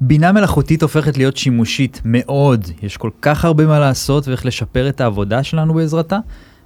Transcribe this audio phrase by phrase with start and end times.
[0.00, 5.00] בינה מלאכותית הופכת להיות שימושית מאוד, יש כל כך הרבה מה לעשות ואיך לשפר את
[5.00, 6.18] העבודה שלנו בעזרתה,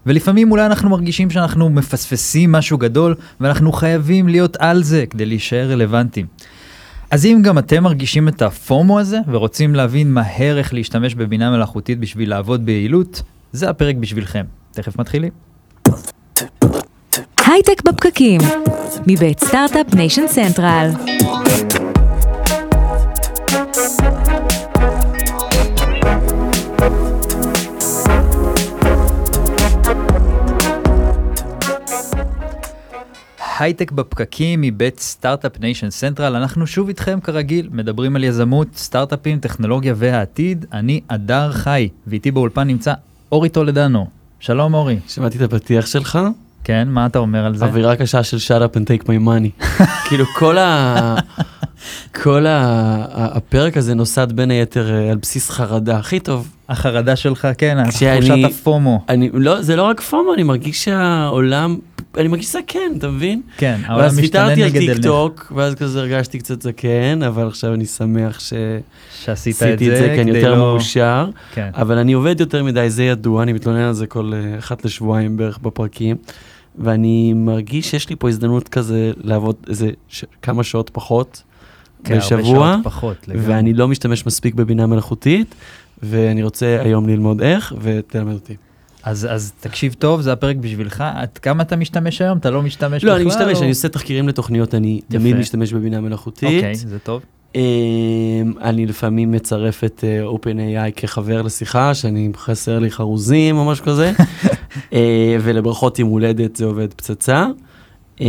[0.06, 5.70] ולפעמים אולי אנחנו מרגישים שאנחנו מפספסים משהו גדול, ואנחנו חייבים להיות על זה כדי להישאר
[5.70, 6.26] רלוונטיים.
[7.10, 11.98] אז אם גם אתם מרגישים את הפומו הזה, ורוצים להבין מהר איך להשתמש בבינה מלאכותית
[11.98, 13.22] בשביל לעבוד ביעילות,
[13.52, 14.44] זה הפרק בשבילכם.
[14.72, 15.30] תכף מתחילים.
[17.46, 18.40] הייטק בפקקים,
[19.06, 20.90] מבית Start-Up Nation Central.
[33.62, 39.94] הייטק בפקקים מבית Start-Up Nation Central, אנחנו שוב איתכם כרגיל, מדברים על יזמות, סטארט-אפים, טכנולוגיה
[39.96, 40.66] והעתיד.
[40.72, 42.94] אני אדר חי, ואיתי באולפן נמצא
[43.32, 44.06] אורי טולדנו.
[44.40, 44.98] שלום אורי.
[45.08, 46.18] שמעתי את הפתיח שלך,
[46.64, 47.64] כן, מה אתה אומר על זה?
[47.64, 49.64] אווירה קשה של shut up and take my money.
[50.08, 51.14] כאילו כל ה...
[52.22, 53.04] כל ה...
[53.36, 56.48] הפרק הזה נוסד בין היתר אה, על בסיס חרדה, הכי טוב.
[56.68, 59.04] החרדה שלך, כן, תחושת ה-FOMO.
[59.08, 61.78] אני, לא, זה לא רק FOMO, אני מרגיש שהעולם,
[62.16, 63.42] אני מרגיש זקן, אתה מבין?
[63.56, 67.46] כן, העולם ואז משתנה ויתרתי על נגד טיק טוק, ואז כזה הרגשתי קצת זקן, אבל
[67.46, 71.28] עכשיו אני שמח שעשית את זה, את זה, כי אני יותר לא- מאושר.
[71.54, 71.70] כן.
[71.74, 75.36] אבל אני עובד יותר מדי, זה ידוע, אני מתלונן על זה כל אה, אחת לשבועיים
[75.36, 76.16] בערך בפרקים,
[76.78, 80.24] ואני מרגיש שיש לי פה הזדמנות כזה לעבוד איזה ש...
[80.42, 81.42] כמה שעות פחות
[82.04, 83.46] כן, בשבוע, שעות פחות, לגמרי.
[83.46, 85.54] ואני לא משתמש מספיק בבינה מלאכותית,
[86.02, 88.56] ואני רוצה היום ללמוד איך, ותלמד אותי.
[89.02, 91.04] אז, אז תקשיב טוב, זה הפרק בשבילך.
[91.14, 92.38] עד כמה אתה משתמש היום?
[92.38, 93.20] אתה לא משתמש לא, בכלל?
[93.20, 95.18] אני משתמש, או- אני עושה תחקירים לתוכניות, אני יפה.
[95.18, 96.54] תמיד משתמש בבינה מלאכותית.
[96.56, 97.22] אוקיי, זה טוב.
[97.54, 97.60] אמ,
[98.60, 104.12] אני לפעמים מצרף את אה, OpenAI כחבר לשיחה, שאני חסר לי חרוזים או משהו כזה,
[105.40, 107.46] ולברכות יום הולדת זה עובד פצצה.
[108.20, 108.26] אה.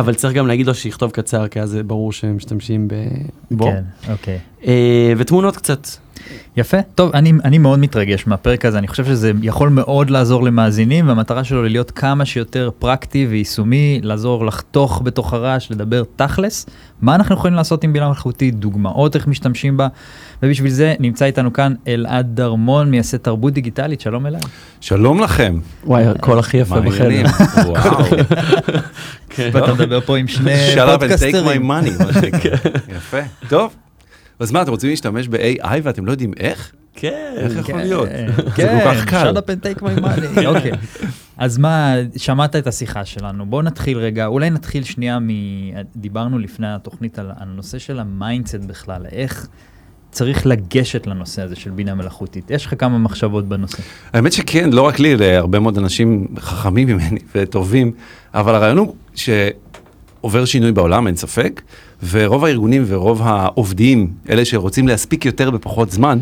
[0.00, 2.88] אבל צריך גם להגיד לו שיכתוב קצר, כי אז זה ברור שהם משתמשים
[3.50, 3.64] בו.
[3.64, 4.38] כן, אוקיי.
[4.66, 5.88] אה, ותמונות קצת.
[6.56, 6.76] יפה.
[6.94, 11.44] טוב, אני, אני מאוד מתרגש מהפרק הזה, אני חושב שזה יכול מאוד לעזור למאזינים, והמטרה
[11.44, 16.66] שלו היא להיות כמה שיותר פרקטי ויישומי, לעזור לחתוך בתוך הרעש, לדבר תכלס,
[17.02, 19.88] מה אנחנו יכולים לעשות עם בינה מלאכותית, דוגמאות איך משתמשים בה,
[20.42, 24.46] ובשביל זה נמצא איתנו כאן אלעד דרמון, מייסד תרבות דיגיטלית, שלום אלעד.
[24.80, 25.58] שלום לכם.
[25.84, 27.22] וואי, הקול הכי יפה בחדר.
[27.66, 28.04] וואו.
[29.30, 29.50] כן.
[29.52, 31.70] ואתה מדבר פה עם שני Shut up and take my פודקסטרים.
[31.70, 32.56] money, מה שנקרא.
[32.96, 33.18] יפה.
[33.48, 33.74] טוב.
[34.40, 36.72] אז מה, אתם רוצים להשתמש ב-AI ואתם לא יודעים איך?
[36.94, 37.32] כן.
[37.36, 38.08] איך יכול להיות?
[38.36, 39.30] זה כן, כל כך קל.
[39.30, 40.46] shut up and take my money.
[40.56, 40.72] אוקיי.
[41.38, 45.28] אז מה, שמעת את השיחה שלנו, בואו נתחיל רגע, אולי נתחיל שנייה מ...
[45.96, 49.46] דיברנו לפני התוכנית על על הנושא של ה mindset בכלל, איך
[50.10, 52.50] צריך לגשת לנושא הזה של בינה מלאכותית.
[52.50, 53.78] יש לך כמה מחשבות בנושא.
[54.12, 57.92] האמת שכן, לא רק לי, להרבה מאוד אנשים חכמים ממני וטובים,
[58.34, 61.62] אבל הרעיון הוא שעובר שינוי בעולם, אין ספק,
[62.10, 66.18] ורוב הארגונים ורוב העובדים, אלה שרוצים להספיק יותר בפחות זמן,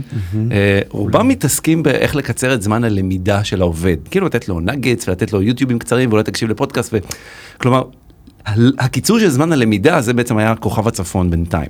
[0.52, 3.96] אה, רובם מתעסקים באיך לקצר את זמן הלמידה של העובד.
[4.10, 6.94] כאילו לתת לו nudges ולתת לו יוטיובים קצרים ואולי תקשיב לפודקאסט.
[6.94, 6.98] ו...
[7.58, 7.82] כלומר,
[8.78, 11.68] הקיצור של זמן הלמידה זה בעצם היה כוכב הצפון בינתיים.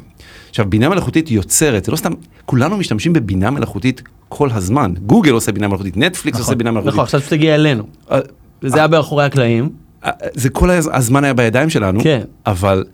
[0.50, 2.12] עכשיו, בינה מלאכותית יוצרת, זה לא סתם,
[2.46, 4.92] כולנו משתמשים בבינה מלאכותית כל הזמן.
[5.06, 6.92] גוגל עושה בינה מלאכותית, נטפליקס נכון, עושה בינה מלאכותית.
[6.92, 7.84] נכון, עכשיו שתגיע אלינו.
[8.12, 8.19] אה,
[8.62, 9.69] וזה היה מאחורי הקלעים.
[10.04, 12.20] אה, זה כל הז- הזמן היה בידיים שלנו, כן.
[12.46, 12.84] אבל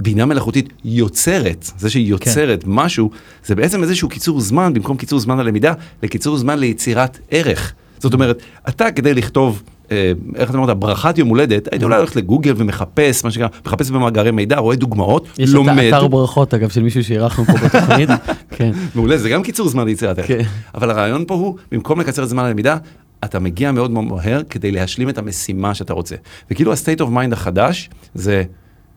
[0.00, 2.70] הבינה מלאכותית יוצרת, זה שהיא יוצרת כן.
[2.70, 3.10] משהו,
[3.44, 5.72] זה בעצם איזשהו קיצור זמן, במקום קיצור זמן ללמידה,
[6.02, 7.72] לקיצור זמן ליצירת ערך.
[7.98, 12.16] זאת אומרת, אתה כדי לכתוב, אה, איך אתה אומר, ברכת יום הולדת, היית אולי הולך
[12.16, 15.78] לגוגל ומחפש, מה שנקרא, מחפש במאגרי מידע, רואה דוגמאות, יש לומד.
[15.78, 18.08] את אתר ברכות, אגב, של מישהו שאירחנו פה בתוכנית.
[18.56, 18.70] כן.
[18.94, 20.28] מעולה, זה גם קיצור זמן ליצירת ערך.
[20.28, 20.42] כן.
[20.74, 22.76] אבל הרעיון פה הוא, במקום לקצר את זמן הלמידה,
[23.24, 26.16] אתה מגיע מאוד מהר כדי להשלים את המשימה שאתה רוצה.
[26.50, 28.42] וכאילו ה-state of mind החדש, זה,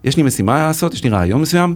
[0.03, 1.75] יש לי משימה לעשות, יש לי רעיון מסוים,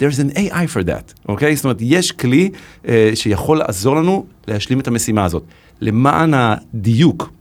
[0.00, 1.56] there's an AI for that, אוקיי?
[1.56, 2.50] זאת אומרת, יש כלי
[2.88, 5.44] אה, שיכול לעזור לנו להשלים את המשימה הזאת.
[5.80, 7.32] למען הדיוק,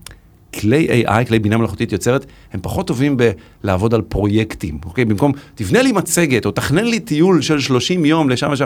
[0.59, 3.17] כלי AI, כלי בינה מלאכותית יוצרת, הם פחות טובים
[3.63, 5.06] בלעבוד על פרויקטים, אוקיי?
[5.06, 8.66] במקום, תבנה לי מצגת, או תכנן לי טיול של 30 יום לשם ושם.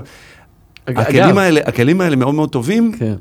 [0.88, 3.14] הכלים האלה, הכלים האלה מאוד מאוד טובים כן.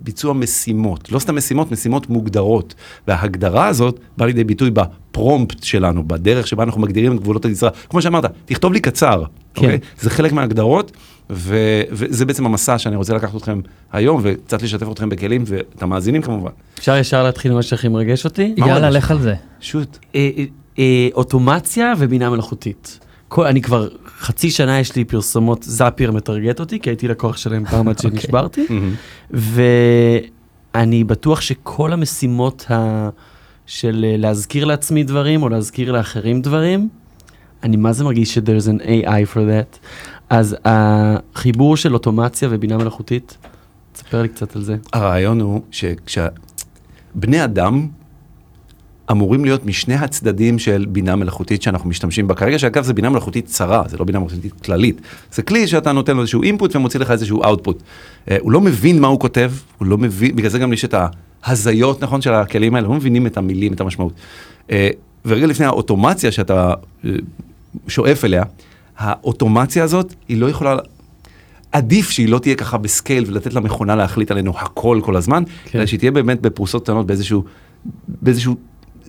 [0.00, 1.12] לביצוע משימות.
[1.12, 2.74] לא סתם משימות, משימות מוגדרות.
[3.08, 7.70] וההגדרה הזאת באה לידי ביטוי בפרומפט שלנו, בדרך שבה אנחנו מגדירים את גבולות הגזרה.
[7.90, 9.22] כמו שאמרת, תכתוב לי קצר,
[9.54, 9.62] כן.
[9.62, 9.78] אוקיי?
[10.00, 10.92] זה חלק מההגדרות,
[11.30, 13.60] ו- וזה בעצם המסע שאני רוצה לקחת אתכם
[13.92, 16.50] היום, וקצת לשתף אתכם בכלים, ואת המאזינים כמובן.
[16.78, 18.54] אפשר ישר להתחיל עם מה שהכי מרגש אותי?
[18.56, 18.90] יאללה?
[18.90, 19.34] לך על זה.
[19.60, 19.98] שוט.
[20.14, 20.44] אה, אה,
[20.78, 22.98] אה, אוטומציה ובינה מלאכותית.
[23.28, 23.88] כל, אני כבר
[24.20, 28.66] חצי שנה יש לי פרסומות, זאפייר מטרגט אותי, כי הייתי לקוח שלהם פעם עד שנשברתי,
[29.30, 33.08] ואני בטוח שכל המשימות ה...
[33.66, 36.88] של אה, להזכיר לעצמי דברים, או להזכיר לאחרים דברים,
[37.62, 39.78] אני מה זה מרגיש ש- there's an AI for that.
[40.30, 43.36] אז החיבור של אוטומציה ובינה מלאכותית,
[43.92, 44.76] תספר לי קצת על זה.
[44.92, 47.88] הרעיון הוא שכשבני אדם
[49.10, 53.46] אמורים להיות משני הצדדים של בינה מלאכותית שאנחנו משתמשים בה כרגע, שאגב זה בינה מלאכותית
[53.46, 55.00] צרה, זה לא בינה מלאכותית כללית.
[55.32, 57.82] זה כלי שאתה נותן לו איזשהו אינפוט ומוציא לך איזשהו אאוטפוט.
[58.30, 60.94] אה, הוא לא מבין מה הוא כותב, הוא לא מבין, בגלל זה גם יש את
[61.42, 64.12] ההזיות, נכון, של הכלים האלה, לא מבינים את המילים, את המשמעות.
[64.70, 64.88] אה,
[65.24, 66.74] ורגע לפני האוטומציה שאתה
[67.04, 67.10] אה,
[67.88, 68.42] שואף אליה,
[68.96, 70.76] האוטומציה הזאת, היא לא יכולה...
[71.72, 75.78] עדיף שהיא לא תהיה ככה בסקייל ולתת למכונה להחליט עלינו הכל כל הזמן, כן.
[75.78, 77.44] אלא שהיא תהיה באמת בפרוסות קטנות באיזשהו,
[78.08, 78.56] באיזשהו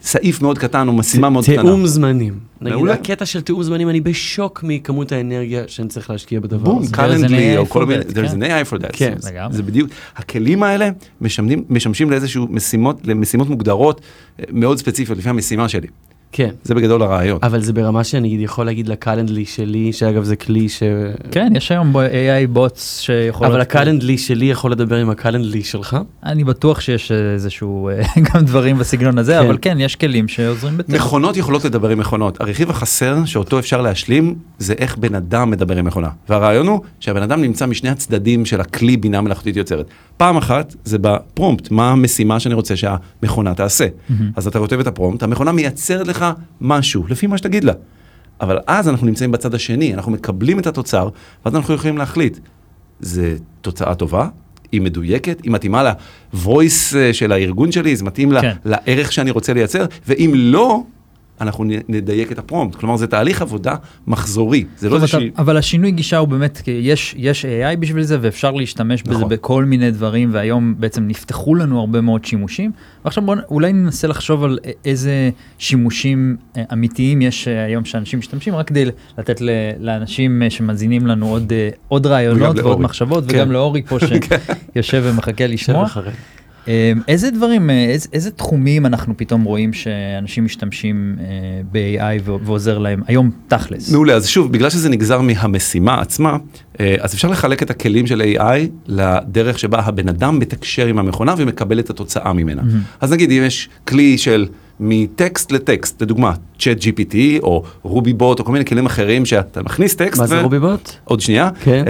[0.05, 1.61] סעיף מאוד קטן או משימה מאוד קטנה.
[1.61, 2.39] תיאום זמנים.
[2.61, 2.87] נגיד.
[2.89, 6.93] הקטע של תיאום זמנים, אני בשוק מכמות האנרגיה שאני צריך להשקיע בדבר בום, הזה.
[6.93, 8.41] קלנדלי, AI או כל מיני, there's כן.
[8.43, 8.89] an AI for that.
[8.93, 9.13] כן.
[9.19, 9.55] זה- לגמרי.
[9.57, 10.89] זה בדיוק, הכלים האלה
[11.21, 14.01] משמשים, משמשים לאיזשהו משימות, למשימות מוגדרות
[14.39, 15.87] אה, מאוד ספציפיות לפי המשימה שלי.
[16.37, 16.49] כן.
[16.63, 17.39] זה בגדול הרעיון.
[17.43, 20.83] אבל זה ברמה שאני יכול להגיד לקלנדלי שלי, שאגב זה כלי ש...
[21.31, 23.51] כן, יש היום ב- AI בוטס שיכולות...
[23.51, 25.97] אבל הקלנדלי שלי יכול לדבר עם הקלנדלי שלך?
[26.25, 28.03] אני בטוח שיש איזשהו, אה,
[28.33, 29.45] גם דברים בסגנון הזה, כן.
[29.45, 30.97] אבל כן, יש כלים שעוזרים בזה.
[30.97, 32.41] מכונות יכולות לדבר עם מכונות.
[32.41, 36.09] הרכיב החסר שאותו אפשר להשלים זה איך בן אדם מדבר עם מכונה.
[36.29, 39.85] והרעיון הוא שהבן אדם נמצא משני הצדדים של הכלי בינה מלאכותית יוצרת.
[40.17, 43.87] פעם אחת זה בפרומפט, מה המשימה שאני רוצה שהמכונה תעשה.
[44.35, 46.24] אז אתה כותב את הפרומפט, המכונה מייצרת לך
[46.61, 47.73] משהו, לפי מה שתגיד לה.
[48.41, 51.09] אבל אז אנחנו נמצאים בצד השני, אנחנו מקבלים את התוצר,
[51.45, 52.37] ואז אנחנו יכולים להחליט.
[52.99, 54.27] זה תוצאה טובה,
[54.71, 58.53] היא מדויקת, היא מתאימה ל-voice אה, של הארגון שלי, זה מתאים לה, כן.
[58.65, 60.83] לערך שאני רוצה לייצר, ואם לא,
[61.41, 62.75] אנחנו נדייק את הפרומפט.
[62.75, 63.75] כלומר, זה תהליך עבודה
[64.07, 65.31] מחזורי, זה לא שהיא...
[65.37, 69.29] אבל השינוי גישה הוא באמת, יש, יש AI בשביל זה ואפשר להשתמש בזה נכון.
[69.29, 72.71] בכל מיני דברים והיום בעצם נפתחו לנו הרבה מאוד שימושים.
[73.05, 78.19] ועכשיו בוא נ- אולי ננסה לחשוב על איזה שימושים אה, אמיתיים יש אה, היום שאנשים
[78.19, 78.85] משתמשים, רק כדי
[79.17, 79.41] לתת
[79.79, 81.53] לאנשים אה, שמאזינים לנו עוד,
[81.87, 82.83] עוד רעיונות ועוד לאורי.
[82.83, 83.35] מחשבות כן.
[83.35, 83.97] וגם לאורי פה
[84.73, 85.87] שיושב ומחכה לשמוע.
[86.67, 91.25] אה, איזה דברים, אה, איזה, איזה תחומים אנחנו פתאום רואים שאנשים משתמשים אה,
[91.71, 93.91] ב-AI ועוזר להם היום תכלס?
[93.91, 96.37] מעולה, אז שוב, בגלל שזה נגזר מהמשימה עצמה,
[96.79, 101.35] אה, אז אפשר לחלק את הכלים של AI לדרך שבה הבן אדם מתקשר עם המכונה
[101.37, 102.61] ומקבל את התוצאה ממנה.
[103.01, 104.47] אז נגיד, אם יש כלי של
[104.79, 109.95] מטקסט לטקסט, לדוגמה, צ'אט GPT או רובי בוט או כל מיני כלים אחרים שאתה מכניס
[109.95, 110.91] טקסט, מה זה ו- רובי בוט?
[111.03, 111.83] עוד שנייה, כן.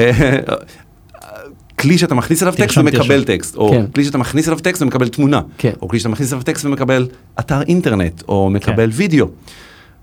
[1.80, 3.24] כלי שאתה מכניס אליו טקסט ומקבל תרשום.
[3.24, 3.86] טקסט, או כן.
[3.96, 5.72] כלי שאתה מכניס אליו טקסט ומקבל תמונה, כן.
[5.82, 7.08] או כלי שאתה מכניס אליו טקסט ומקבל
[7.40, 9.28] אתר אינטרנט, או מקבל וידאו.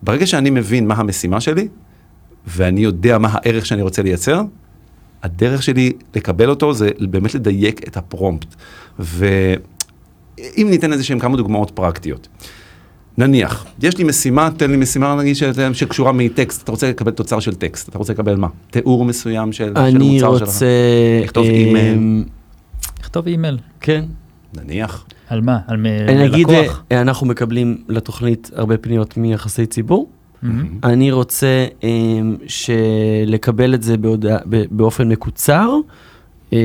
[0.02, 1.68] ברגע שאני מבין מה המשימה שלי,
[2.46, 4.42] ואני יודע מה הערך שאני רוצה לייצר,
[5.22, 8.54] הדרך שלי לקבל אותו זה באמת לדייק את הפרומפט.
[8.98, 12.28] ואם ניתן איזה שהם כמה דוגמאות פרקטיות.
[13.18, 17.40] נניח, יש לי משימה, תן לי משימה נגיד ש- שקשורה מטקסט, אתה רוצה לקבל תוצר
[17.40, 18.48] של טקסט, אתה רוצה לקבל מה?
[18.70, 20.48] תיאור מסוים של, של אני המוצר שלך?
[20.48, 20.66] רוצה...
[21.24, 22.24] לכתוב אה, אימייל.
[23.00, 23.58] לכתוב אימייל.
[23.80, 24.04] כן.
[24.56, 25.04] נניח.
[25.28, 25.58] על מה?
[25.66, 26.82] על מ- אני אגיד, לקוח?
[26.92, 30.08] אה, אנחנו מקבלים לתוכנית הרבה פניות מיחסי ציבור.
[30.42, 30.66] מהמם.
[30.84, 31.88] אני רוצה אה,
[33.26, 35.70] לקבל את זה בהודעה- ב- באופן מקוצר.
[36.52, 36.58] אה,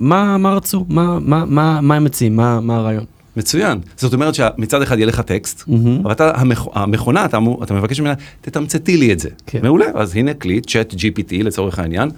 [0.00, 0.84] מה מה רצו?
[0.88, 2.36] מה- מה- מה מה הם מציעים?
[2.36, 3.04] מה מה הרעיון?
[3.36, 3.80] מצוין.
[3.96, 6.00] זאת אומרת שמצד אחד יהיה לך טקסט, מהמם.
[6.02, 6.66] אבל אתה, המכ...
[6.72, 9.28] המכונה, אתה, אתה מבקש ממנה, תתמצתי לי את זה.
[9.46, 9.58] כן.
[9.62, 12.10] מעולה, אז הנה כלי, צ'אט GPT לצורך העניין.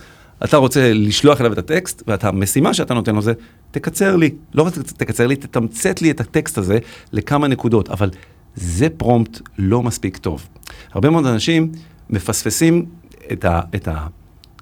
[0.44, 3.32] אתה רוצה לשלוח אליו את הטקסט, והמשימה שאתה נותן לו זה,
[3.70, 4.30] תקצר לי.
[4.54, 6.78] לא רק תקצר לי, תתמצת לי את הטקסט הזה
[7.12, 8.10] לכמה נקודות, אבל
[8.54, 10.48] זה פרומפט לא מספיק טוב.
[10.92, 11.72] הרבה מאוד אנשים
[12.10, 12.86] מפספסים
[13.32, 13.60] את ה...
[13.74, 14.06] את ה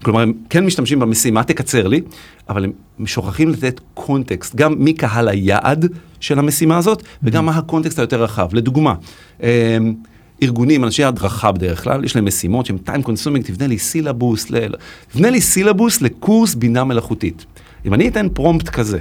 [0.03, 2.01] כלומר, הם כן משתמשים במשימה, תקצר לי,
[2.49, 2.65] אבל
[2.99, 5.87] הם שוכחים לתת קונטקסט, גם מי קהל היעד
[6.21, 8.49] של המשימה הזאת, וגם מה הקונטקסט היותר רחב.
[8.53, 8.95] לדוגמה,
[9.43, 9.47] אמ,
[10.43, 14.55] ארגונים, אנשי הדרכה בדרך כלל, יש להם משימות שהם time consuming, תבנה לי סילבוס, ל...
[15.13, 17.45] תבנה לי סילבוס לקורס בינה מלאכותית.
[17.87, 18.99] אם אני אתן פרומפט כזה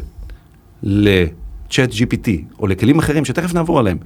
[0.83, 2.29] ל-chat GPT,
[2.59, 3.97] או לכלים אחרים שתכף נעבור עליהם,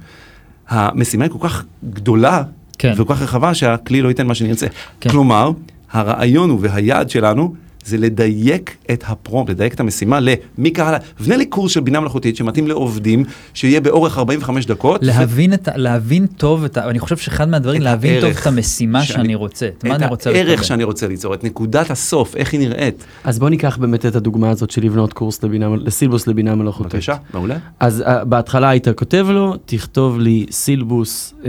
[0.68, 2.42] המשימה היא כל כך גדולה,
[2.78, 2.92] כן.
[2.96, 4.66] וכל כך רחבה שהכלי לא ייתן מה שאני ארצה.
[5.00, 5.10] כן.
[5.10, 5.50] כלומר,
[5.94, 7.54] הרעיון הוא והיעד שלנו
[7.86, 12.36] זה לדייק את הפרומפט, לדייק את המשימה למי קהל, בנה לי קורס של בינה מלאכותית
[12.36, 13.24] שמתאים לעובדים,
[13.54, 15.00] שיהיה באורך 45 דקות.
[15.02, 18.46] להבין, את, ה- להבין טוב, את ה, אני חושב שאחד מהדברים, את להבין טוב את
[18.46, 20.64] המשימה שאני- שאני רוצה, את מה אני רוצה את הערך לקבל.
[20.64, 23.04] שאני רוצה ליצור, את נקודת הסוף, איך היא נראית.
[23.24, 26.92] אז בוא ניקח באמת את הדוגמה הזאת של לבנות קורס לבינה, לסילבוס לבינה מלאכותית.
[26.92, 27.56] בבקשה, מעולה.
[27.80, 31.46] אז uh, בהתחלה היית כותב לו, תכתוב לי סילבוס uh,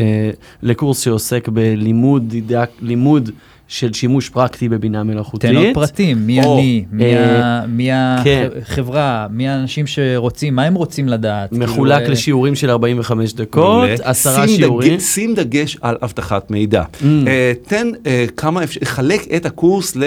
[0.64, 3.30] לקורס שעוסק בלימוד דידק, לימוד
[3.68, 5.50] של שימוש פרקטי בבינה מלאכותית.
[5.50, 7.90] תן עוד פרטים, מי או, אני, מי אה, ה- מי
[8.24, 8.48] כן.
[8.62, 11.52] החברה, מי האנשים שרוצים, מה הם רוצים לדעת.
[11.52, 13.90] מחולק כאילו, אה, לשיעורים של 45 דקות.
[14.04, 14.94] עשרה שיעורים.
[14.94, 16.84] דגש, שים דגש על אבטחת מידע.
[16.84, 17.06] Mm.
[17.28, 19.98] אה, תן אה, כמה אפשר, חלק את הקורס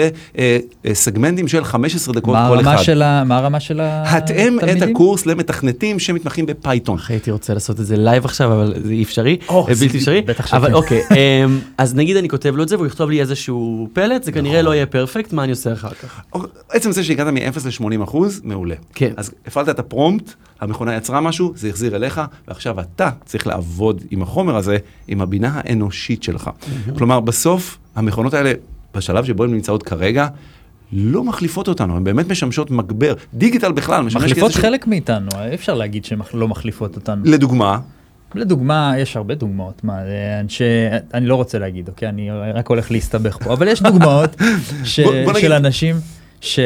[0.85, 2.77] לסגמנטים של 15 דקות מה כל אחד.
[2.83, 4.59] של ה- מה הרמה של התלמידים?
[4.59, 6.95] התאם את הקורס למתכנתים שמתמחים בפייתון.
[6.97, 9.37] אחי, הייתי רוצה לעשות את זה לייב עכשיו, אבל זה אי אפשרי,
[9.71, 10.21] זה בלתי אפשרי.
[10.21, 10.57] בטח שכן.
[10.57, 13.48] אבל אוקיי, אמ, אז נגיד אני כותב לו את זה והוא יכתוב לי איזשהו
[13.93, 16.21] פלט, זה כנראה לא יהיה perfect, מה אני עושה אחר כך?
[16.69, 18.75] עצם זה שהגעת מ-0 ל-80 אחוז, מעולה.
[18.95, 19.13] כן.
[19.17, 24.21] אז הפעלת את הפרומפט, המכונה יצרה משהו, זה החזיר אליך, ועכשיו אתה צריך לעבוד עם
[24.21, 24.77] החומר הזה,
[25.07, 26.49] עם הבינה האנושית שלך.
[26.97, 28.53] כלומר, בסוף, המכונות האלה,
[28.95, 30.27] בשלב שבו הן נמצאות כרגע,
[30.93, 33.13] לא מחליפות אותנו, הן באמת משמשות מגבר.
[33.33, 37.21] דיגיטל בכלל משמש מחליפות כאיזשהו- חלק מאיתנו, אי אפשר להגיד שהן לא מחליפות אותנו.
[37.25, 37.79] לדוגמה,
[38.35, 40.63] לדוגמה, יש הרבה דוגמאות, מה, זה אנשי,
[41.13, 44.35] אני לא רוצה להגיד, אוקיי, אני רק הולך להסתבך פה, אבל יש דוגמאות
[44.83, 45.95] ש, בוא- בוא נגיד- של אנשים
[46.41, 46.59] ש,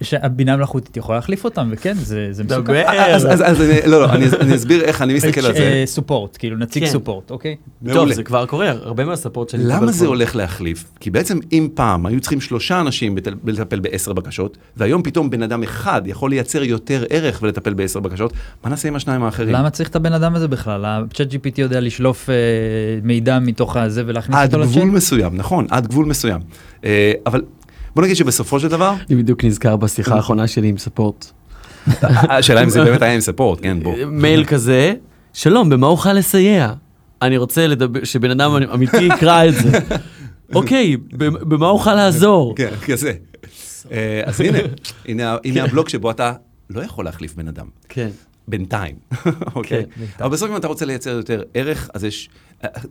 [0.00, 2.62] שהבינה מלאכותית יכולה להחליף אותם, וכן, זה, זה מסוכן.
[2.62, 2.82] דבר.
[2.86, 5.58] אז, אז, אז אני, לא, לא, אני, אני אסביר איך אני מסתכל על זה.
[5.58, 6.90] אה, סופורט, כאילו נציג כן.
[6.90, 7.56] סופורט, אוקיי?
[7.92, 8.12] טוב.
[8.12, 10.84] זה כבר קורה, הרבה מהספורט שאני מקבל למה זה הולך להחליף?
[11.00, 15.62] כי בעצם אם פעם היו צריכים שלושה אנשים לטפל בעשר בקשות, והיום פתאום בן אדם
[15.62, 18.32] אחד יכול לייצר יותר ערך ולטפל בעשר בקשות,
[18.64, 19.54] מה נעשה עם השניים האחרים?
[19.54, 20.84] למה צריך את הבן אדם הזה בכלל?
[20.84, 22.34] ה-chat GPT יודע לשלוף אה,
[23.02, 24.94] מידע מתוך הזה ולהכניס עד אותו גבול לצ'אט?
[24.94, 26.40] מסוים, נכון, עד גבול מסוים.
[26.84, 27.42] אה, אבל
[27.94, 31.30] בוא נגיד שבסופו של דבר, אני בדיוק נזכר בשיחה האחרונה שלי עם ספורט.
[32.02, 33.94] השאלה אם זה באמת היה עם ספורט, כן, בוא.
[34.06, 34.94] מייל כזה,
[35.32, 36.72] שלום, במה אוכל לסייע?
[37.22, 39.78] אני רוצה לדבר, שבן אדם אמיתי יקרא את זה.
[40.54, 42.54] אוקיי, במ- במה אוכל לעזור?
[42.56, 43.12] כן, כזה.
[43.92, 44.58] אה, אז הנה,
[45.08, 46.32] הנה- הנה הבלוק שבו אתה
[46.70, 47.66] לא יכול להחליף בן אדם.
[47.88, 48.08] כן.
[48.48, 48.94] בינתיים,
[49.54, 49.84] אוקיי?
[49.96, 52.28] כן, אבל בסוף אם אתה רוצה לייצר יותר ערך, אז יש,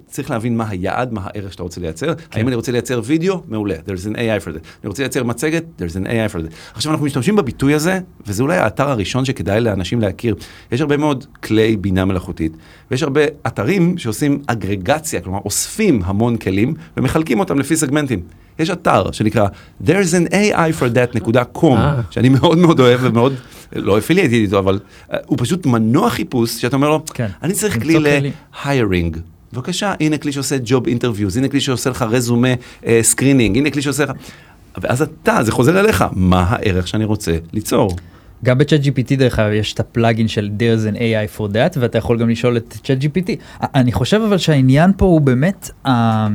[0.07, 2.15] צריך להבין מה היעד, מה הערך שאתה רוצה לייצר.
[2.15, 2.39] כן.
[2.39, 3.41] האם אני רוצה לייצר וידאו?
[3.47, 4.65] מעולה, there's an AI for that.
[4.83, 5.63] אני רוצה לייצר מצגת?
[5.79, 6.53] there's an AI for that.
[6.73, 10.35] עכשיו אנחנו משתמשים בביטוי הזה, וזה אולי האתר הראשון שכדאי לאנשים להכיר.
[10.71, 12.51] יש הרבה מאוד כלי בינה מלאכותית,
[12.91, 18.21] ויש הרבה אתרים שעושים אגרגציה, כלומר אוספים המון כלים ומחלקים אותם לפי סגמנטים.
[18.59, 19.47] יש אתר שנקרא
[19.83, 22.01] there's an AI for that.com, אה.
[22.09, 23.33] שאני מאוד מאוד אוהב ומאוד,
[23.75, 24.79] לא affiliated איתו, אבל
[25.13, 27.27] אה, הוא פשוט מנוע חיפוש, שאתה אומר לו, כן.
[27.43, 27.99] אני צריך כלי.
[27.99, 29.17] ל-hiring.
[29.53, 32.47] בבקשה, הנה כלי שעושה job interviews, הנה כלי שעושה לך resume
[33.01, 34.11] screening, הנה כלי שעושה לך...
[34.81, 37.95] ואז אתה, זה חוזר אליך, מה הערך שאני רוצה ליצור?
[38.43, 41.97] גם בצ'אט GPT דרך אגב יש את הפלאגין של there's an AI for that ואתה
[41.97, 43.31] יכול גם לשאול את צ'אט GPT.
[43.61, 46.27] אני חושב אבל שהעניין פה הוא באמת, אה,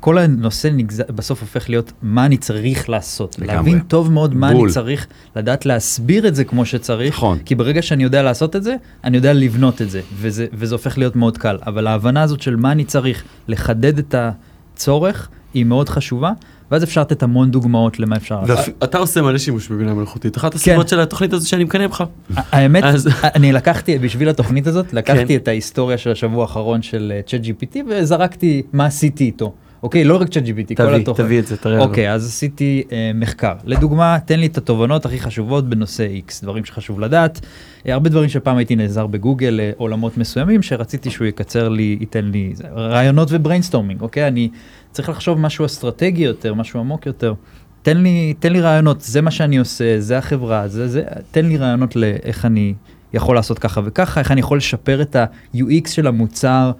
[0.00, 1.02] כל הנושא נגז...
[1.14, 3.36] בסוף הופך להיות מה אני צריך לעשות.
[3.38, 3.56] לגמרי.
[3.56, 4.64] להבין טוב מאוד מה בול.
[4.64, 7.14] אני צריך, לדעת להסביר את זה כמו שצריך.
[7.14, 7.38] נכון.
[7.44, 10.98] כי ברגע שאני יודע לעשות את זה, אני יודע לבנות את זה, וזה, וזה הופך
[10.98, 11.58] להיות מאוד קל.
[11.66, 16.32] אבל ההבנה הזאת של מה אני צריך, לחדד את הצורך, היא מאוד חשובה,
[16.70, 18.58] ואז אפשר לתת המון דוגמאות למה אפשר לעשות.
[18.58, 22.04] ואפ- אתה עושה מלא שימוש בבינה מלאכותית, אחת הסיבות של התוכנית הזו שאני מקנא בך.
[22.36, 25.36] האמת, אז- אני לקחתי, בשביל התוכנית הזאת, לקחתי כן.
[25.36, 29.54] את ההיסטוריה של השבוע האחרון של ChatGPT וזרקתי מה עשיתי איתו.
[29.84, 31.22] אוקיי, לא רק ChatGPT, כל התוכן.
[31.22, 31.84] תביא את זה, תראה לנו.
[31.84, 33.54] אוקיי, אז עשיתי אה, מחקר.
[33.64, 37.40] לדוגמה, תן לי את התובנות הכי חשובות בנושא X, דברים שחשוב לדעת.
[37.88, 42.24] אה, הרבה דברים שפעם הייתי נעזר בגוגל, אה, עולמות מסוימים, שרציתי שהוא יקצר לי, ייתן
[42.24, 44.28] לי זה, רעיונות ו brainstorming, אוקיי?
[44.28, 44.48] אני
[44.92, 47.34] צריך לחשוב משהו אסטרטגי יותר, משהו עמוק יותר.
[47.82, 51.56] תן לי, תן לי רעיונות, זה מה שאני עושה, זה החברה, זה זה, תן לי
[51.56, 52.74] רעיונות לאיך אני
[53.12, 56.72] יכול לעשות ככה וככה, איך אני יכול לשפר את ה-UX של המוצר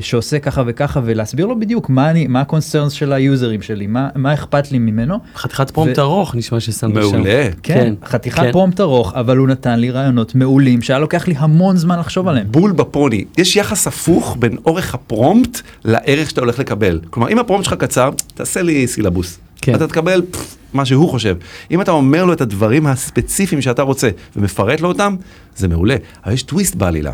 [0.00, 4.34] שעושה ככה וככה, ולהסביר לו בדיוק מה אני, מה הקונצרנס של היוזרים שלי, מה, מה
[4.34, 5.18] אכפת לי ממנו.
[5.36, 7.00] חתיכת פרומפט ו- ארוך נשמע ששמת שם.
[7.00, 7.48] מעולה.
[7.62, 8.52] כן, כן, חתיכת כן.
[8.52, 12.46] פרומפט ארוך, אבל הוא נתן לי רעיונות מעולים, שהיה לוקח לי המון זמן לחשוב עליהם.
[12.50, 13.24] בול בפוני.
[13.38, 17.00] יש יחס הפוך בין אורך הפרומפט לערך שאתה הולך לקבל.
[17.10, 19.38] כלומר, אם הפרומפט שלך קצר, תעשה לי סילבוס.
[19.62, 19.74] כן.
[19.74, 21.36] אתה תקבל פפ, מה שהוא חושב.
[21.70, 25.16] אם אתה אומר לו את הדברים הספציפיים שאתה רוצה ומפרט לו אותם,
[25.56, 25.96] זה מעולה.
[26.24, 27.12] אבל יש טוויסט בעלילה.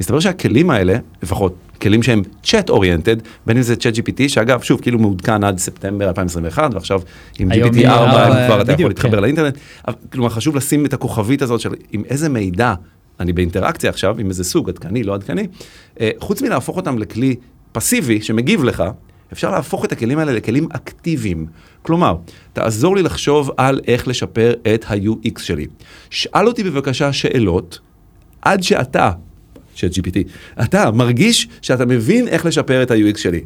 [0.00, 3.16] מסתבר שהכלים האלה, לפחות כלים שהם צ'אט אוריינטד,
[3.46, 7.00] בין אם זה צ'אט GPT, שאגב, שוב, כאילו מעודכן עד ספטמבר 2021, ועכשיו
[7.38, 9.22] עם GPT יהיה 4 ארבע, כבר אתה יכול להתחבר כן.
[9.22, 9.58] לאינטרנט.
[10.12, 12.74] כלומר, חשוב לשים את הכוכבית הזאת של עם איזה מידע
[13.20, 15.46] אני באינטראקציה עכשיו, עם איזה סוג, עדכני, לא עדכני.
[16.00, 17.36] אה, חוץ מלהפוך אותם לכלי
[17.72, 18.82] פסיבי שמגיב לך,
[19.32, 21.46] אפשר להפוך את הכלים האלה לכלים אקטיביים.
[21.82, 22.16] כלומר,
[22.52, 25.66] תעזור לי לחשוב על איך לשפר את ה-UX שלי.
[26.10, 27.78] שאל אותי בבקשה שאלות,
[28.42, 29.10] עד שאתה,
[29.74, 30.18] של GPT,
[30.62, 33.40] אתה מרגיש שאתה מבין איך לשפר את ה-UX שלי.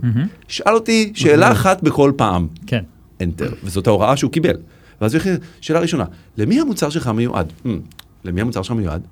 [0.49, 2.47] שאל אותי שאלה אחת בכל פעם.
[2.67, 2.83] כן.
[3.23, 4.57] Enter, וזאת ההוראה שהוא קיבל.
[5.01, 6.05] ואז הוא יחליט, שאלה ראשונה,
[6.37, 7.53] למי המוצר שלך מיועד?
[7.65, 7.69] Hmm,
[8.25, 9.03] למי המוצר שלך מיועד?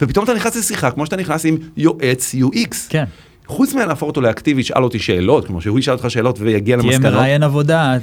[0.00, 2.76] ופתאום אתה נכנס לשיחה כמו שאתה נכנס עם יועץ UX.
[2.88, 3.04] כן.
[3.46, 7.14] חוץ מלהפוך אותו לאקטיבי, שאל אותי שאלות, כמו שהוא ישאל אותך שאלות ויגיע תהיה למסקנות,
[7.14, 7.96] מראיין עבודה.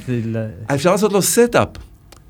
[0.74, 1.68] אפשר לעשות לו setup.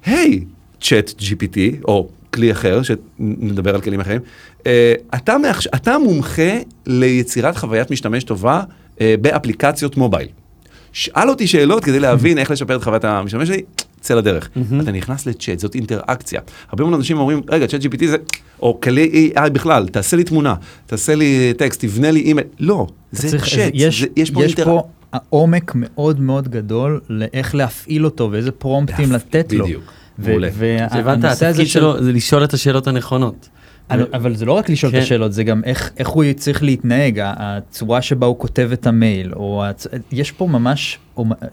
[0.05, 0.43] היי,
[0.81, 4.21] ChatGPT, או כלי אחר, שנדבר על כלים אחרים,
[4.67, 8.61] אה, אתה, מעכשיו, אתה מומחה ליצירת חוויית משתמש טובה
[9.01, 10.27] אה, באפליקציות מובייל.
[10.91, 13.61] שאל אותי שאלות כדי להבין איך לשפר את חוויית המשתמש שלי,
[13.99, 14.49] צא לדרך.
[14.81, 16.41] אתה נכנס לצ'אט, זאת אינטראקציה.
[16.69, 18.17] הרבה מאוד אנשים אומרים, רגע, ChatGPT זה,
[18.61, 22.47] או כלי AI בכלל, תעשה לי תמונה, תעשה לי טקסט, תבנה לי אימייל.
[22.59, 24.65] לא, זה צ'אט, יש, יש פה יש אינטראקציה.
[24.65, 24.83] פה
[25.29, 29.65] עומק מאוד מאוד גדול לאיך להפעיל אותו ואיזה פרומפטים לתת לו.
[29.65, 29.83] בדיוק,
[30.17, 30.47] מעולה.
[30.91, 33.49] הבנת, התפקיד של- שלו זה לשאול את השאלות הנכונות.
[33.89, 35.01] אבל- זה לא רק לשאול את כן.
[35.01, 39.65] השאלות, זה גם איך, איך הוא צריך להתנהג, הצורה שבה הוא כותב את המייל, או
[39.65, 39.87] הצ...
[40.11, 40.97] יש פה ממש,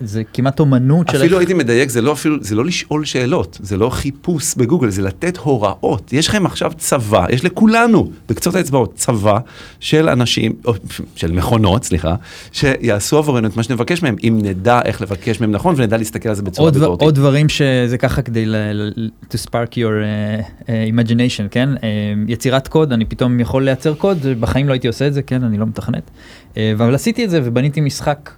[0.01, 1.17] זה כמעט אומנות של...
[1.17, 5.03] אפילו הייתי מדייק, זה לא אפילו, זה לא לשאול שאלות, זה לא חיפוש בגוגל, זה
[5.03, 6.13] לתת הוראות.
[6.13, 9.39] יש לכם עכשיו צבא, יש לכולנו, בקצות האצבעות, צבא
[9.81, 10.75] של אנשים, או
[11.17, 12.15] של מכונות, סליחה,
[12.53, 16.35] שיעשו עבורנו את מה שנבקש מהם, אם נדע איך לבקש מהם נכון ונדע להסתכל על
[16.35, 17.03] זה בצורה ביקורתית.
[17.03, 21.69] עוד דברים שזה ככה כדי ל- to spark your uh, uh, imagination, כן?
[21.77, 21.81] Uh,
[22.29, 25.45] יצירת קוד, אני פתאום יכול לייצר קוד, בחיים לא הייתי עושה את זה, כן?
[25.45, 26.11] אני לא מתכנת.
[26.55, 28.31] Uh, אבל עשיתי את זה ובניתי משחק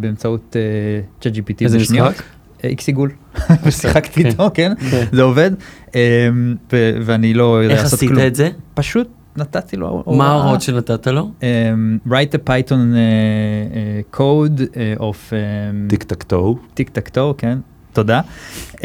[0.00, 0.56] באמצעות
[1.20, 2.10] uh, ChatGPT איזה בשניות.
[2.10, 2.22] משחק?
[2.64, 3.10] אה, איקס עיגול,
[3.64, 4.28] ושיחקתי כן.
[4.28, 4.72] איתו, כן?
[4.90, 5.04] כן.
[5.12, 5.50] זה עובד,
[6.72, 8.26] ו- ואני לא יודע איך לעשות עשית כלום.
[8.26, 8.50] את זה?
[8.74, 10.18] פשוט נתתי לו הוראה.
[10.18, 11.30] מה ההוראות שנתת לו?
[11.40, 11.44] Um,
[12.08, 12.94] write a Python uh,
[14.14, 14.60] uh, code
[15.00, 15.32] of
[15.88, 16.58] טיק טק טו.
[16.74, 17.58] טיק טק טו, כן,
[17.92, 18.20] תודה.
[18.76, 18.80] Um,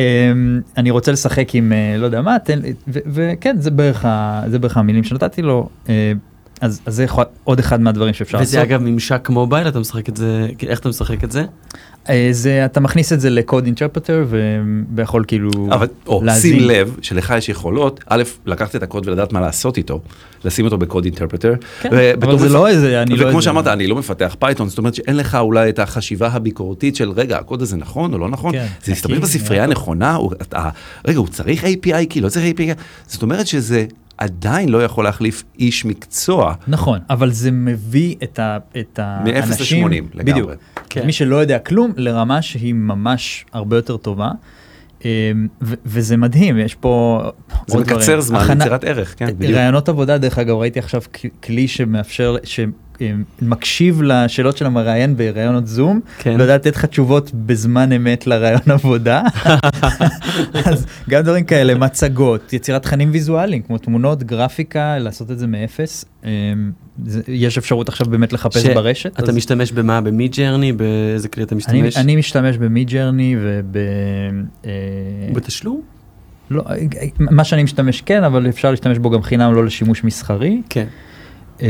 [0.78, 4.44] אני רוצה לשחק עם, uh, לא יודע מה, תן, לי- ו- וכן, זה בערך, ה-
[4.48, 5.70] זה בערך המילים שנתתי לו.
[6.66, 8.72] אז, אז זה יכול- עוד אחד מהדברים שאפשר וזה לעשות.
[8.72, 11.44] אגב ממשק מובייל, אתה משחק את זה, איך אתה משחק את זה?
[12.06, 14.26] Uh, זה, אתה מכניס את זה ל Code Interpreter
[14.96, 16.60] ויכול כאילו אבל, או, להזין.
[16.60, 20.02] שים לב שלך יש יכולות, א', לקחת את הקוד ולדעת מה לעשות איתו,
[20.46, 21.54] לשים אותו בקוד אינטרפטר.
[21.82, 23.42] כן, ובתור אבל זה מפ- לא איזה, אני לא וכמו איזה...
[23.42, 27.38] שאמרת, אני לא מפתח פייתון, זאת אומרת שאין לך אולי את החשיבה הביקורתית של רגע,
[27.38, 30.18] הקוד הזה נכון או לא נכון, כן, זה הסתבר נקי, בספרייה הנכונה,
[31.08, 33.86] רגע, הוא צריך API כי לא צריך API, זאת אומרת שזה
[34.18, 36.54] עדיין לא יכול להחליף איש מקצוע.
[36.68, 40.32] נכון, אבל זה מביא את, ה, את האנשים, ל-80 לגמרי.
[40.42, 40.52] בדיוק,
[40.90, 41.06] כן.
[41.06, 44.32] מי שלא יודע כלום, לרמה שהיא ממש הרבה יותר טובה.
[45.06, 45.10] אמ,
[45.62, 47.24] ו- וזה מדהים, יש פה
[47.68, 48.22] זה מקצר דברים.
[48.22, 49.54] זמן הכנה- ליצירת ערך, כן, בדיוק.
[49.58, 51.02] רעיונות עבודה, דרך אגב, ראיתי עכשיו
[51.44, 52.36] כלי שמאפשר,
[53.40, 56.36] שמקשיב לשאלות של המראיין בראיונות זום, כן.
[56.38, 59.22] ויודע לתת לך תשובות בזמן אמת לרעיון עבודה.
[60.66, 66.06] אז גם דברים כאלה, מצגות, יצירת תכנים ויזואליים, כמו תמונות, גרפיקה, לעשות את זה מאפס.
[67.06, 69.20] זה- יש אפשרות עכשיו באמת לחפש ש- ברשת.
[69.20, 70.02] אתה אז- משתמש במה?
[70.02, 70.72] במי ג'רני?
[70.74, 71.98] באיזה כלי אתה אני, משתמש?
[71.98, 73.78] אני משתמש במי ג'רני וב...
[74.66, 74.72] אה,
[75.34, 75.82] בתשלום?
[76.50, 76.64] לא,
[77.20, 80.62] מה שאני משתמש כן, אבל אפשר להשתמש בו גם חינם לא לשימוש מסחרי.
[80.70, 80.86] כן.
[81.62, 81.68] אה,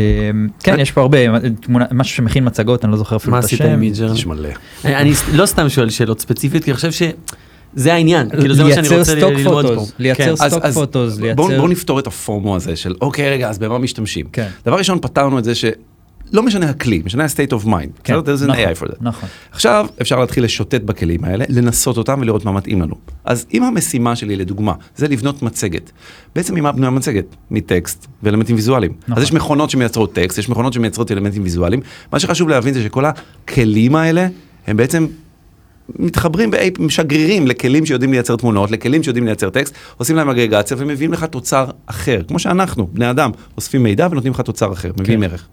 [0.64, 1.18] כן, יש פה הרבה,
[1.62, 3.72] תמונה, משהו שמכין מצגות, אני לא זוכר אפילו מה את עשית השם.
[3.72, 4.14] עם מי ג'רני?
[4.14, 4.50] יש מלא.
[4.86, 8.30] אני אני לא סתם שואל שאלות ספציפית, כי אני חושב שזה העניין.
[8.30, 9.72] כאילו זה מה שאני לייצר רוצה סטוק ללמוד פה.
[9.74, 10.50] פוטוס, לייצר כן.
[10.50, 11.62] סטוק פוטוס, בואו לייצר...
[11.62, 14.26] בוא נפתור את הפומו הזה של אוקיי רגע אז במה משתמשים.
[14.34, 14.48] כן.
[14.66, 15.56] דבר ראשון פתרנו את זה
[16.32, 18.02] שלא משנה הכלי, משנה ה-state of mind.
[18.04, 18.48] כן, בסדר?
[18.48, 18.98] נכון, AI for that.
[19.02, 19.30] נכון.
[19.52, 22.96] עכשיו אפשר להתחיל לשוטט בכלים האלה, לנסות אותם ולראות מה מתאים לנו.
[23.26, 25.92] אז אם המשימה שלי לדוגמה זה לבנות מצגת,
[26.36, 27.26] בעצם ממה בנויה מצגת?
[27.52, 28.94] מטקסט ואלמנטים ויזואליים.
[29.02, 29.18] נכון.
[29.18, 31.82] אז יש מכונות שמייצרות טקסט, יש מכונות שמייצרות אלמנטים ויזואליים.
[32.12, 34.28] מה שחשוב להבין זה שכל הכלים האלה
[34.68, 35.08] הם בעצם
[36.00, 41.24] מתחברים, משגרירים לכלים שיודעים לייצר תמונות, לכלים שיודעים לייצר טקסט, עושים להם אגרגציה ומביאים לך
[41.24, 45.26] תוצר אחר, כמו שאנחנו, בני אדם, אוספים מידע ונותנים לך תוצר אחר, מביאים כן.
[45.30, 45.48] ערך.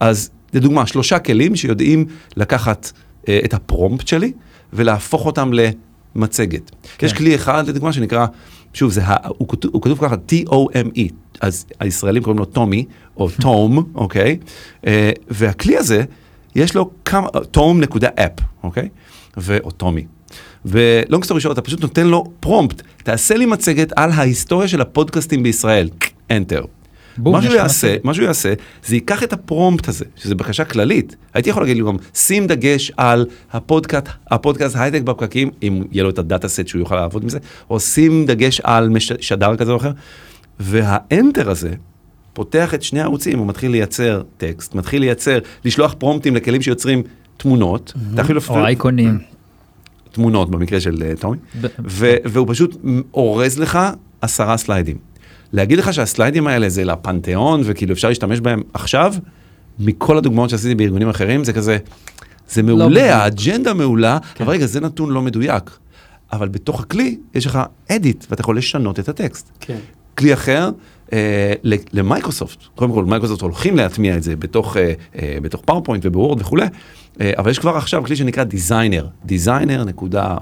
[0.00, 2.04] אז לדוגמה, שלושה כלים שיודעים
[2.36, 2.92] לקחת
[3.28, 4.32] אה, את הפרומפט שלי
[4.72, 6.70] ולהפוך אותם למצגת.
[6.98, 7.06] כן.
[7.06, 8.26] יש כלי אחד, לדוגמה, שנקרא,
[8.74, 12.84] שוב, זה, הוא, כתוב, הוא כתוב ככה, T-O-M-E, אז הישראלים קוראים לו טומי,
[13.16, 14.38] או תום, אוקיי?
[14.86, 16.04] אה, והכלי הזה,
[16.54, 18.32] יש לו כמה, tome.app,
[18.62, 18.88] אוקיי?
[19.38, 20.06] ו- או Tome.
[20.64, 24.80] ו long story short, אתה פשוט נותן לו פרומפט, תעשה לי מצגת על ההיסטוריה של
[24.80, 25.88] הפודקאסטים בישראל,
[26.32, 26.77] enter.
[27.18, 27.96] בום, מה שהוא יעשה.
[28.04, 28.54] מה שהוא יעשה,
[28.86, 31.16] זה ייקח את הפרומפט הזה, שזו בקשה כללית.
[31.34, 36.10] הייתי יכול להגיד לו גם, שים דגש על הפודקאסט, הפודקאסט הייטק בפקקים, אם יהיה לו
[36.10, 37.38] את ה data set שהוא יוכל לעבוד עם זה,
[37.70, 39.92] או שים דגש על מש, שדר כזה או אחר.
[40.60, 41.70] וה enter הזה
[42.32, 47.02] פותח את שני הערוצים, הוא מתחיל לייצר טקסט, מתחיל לייצר, לשלוח פרומפטים לכלים שיוצרים
[47.36, 49.18] תמונות, אתה אפילו או אייקונים.
[50.12, 51.36] תמונות במקרה של אה, טומי,
[52.00, 52.76] ב- והוא פשוט
[53.14, 53.78] אורז לך
[54.20, 54.96] עשרה סליידים.
[55.52, 59.14] להגיד לך שהסליידים האלה זה לפנתיאון וכאילו אפשר להשתמש בהם עכשיו,
[59.78, 61.78] מכל הדוגמאות שעשיתי בארגונים אחרים זה כזה,
[62.48, 62.78] זה בדיוק.
[62.78, 65.70] מעולה, האג'נדה מעולה, אבל רגע זה נתון לא מדויק.
[66.32, 67.58] אבל בתוך הכלי יש לך
[67.90, 69.50] אדיט ואתה יכול לשנות את הטקסט.
[69.60, 69.78] כן.
[70.18, 70.70] כלי אחר,
[71.12, 71.52] אה,
[71.92, 72.58] למייקרוסופט.
[72.74, 76.66] קודם כל, מייקרוסופט הולכים להטמיע את זה בתוך, אה, אה, בתוך פאורפוינט ובוורד וכולי,
[77.20, 80.36] אה, אבל יש כבר עכשיו כלי שנקרא דיזיינר, דיזיינר נקודה.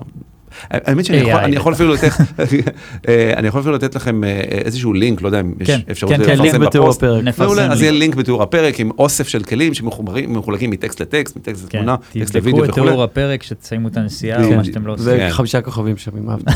[0.71, 1.45] האמת שאני יכול, AI.
[1.45, 2.11] אני יכול אפילו לתת,
[3.09, 6.13] אה, אני יכול אפילו לתת לכם אה, איזשהו לינק, לא יודע אם יש כן, אפשרות
[6.13, 7.03] כן, כן, כן, לינק לפרסם בתיאור בפוסט.
[7.03, 7.25] הפרק.
[7.25, 7.81] נפרסם מעולה, אז לינק.
[7.83, 12.33] יהיה לינק בתיאור הפרק עם אוסף של כלים שמחולקים מטקסט לטקסט, מטקסט כן, לתמונה, טקסט
[12.37, 12.87] תבדקו לוידאו את וכולי.
[12.87, 14.57] תיאור הפרק שתסיימו את הנסיעה או כן.
[14.57, 15.07] מה שאתם לא עושים.
[15.07, 15.29] כן.
[15.31, 16.51] וחמישה כוכבים שם אהבתי.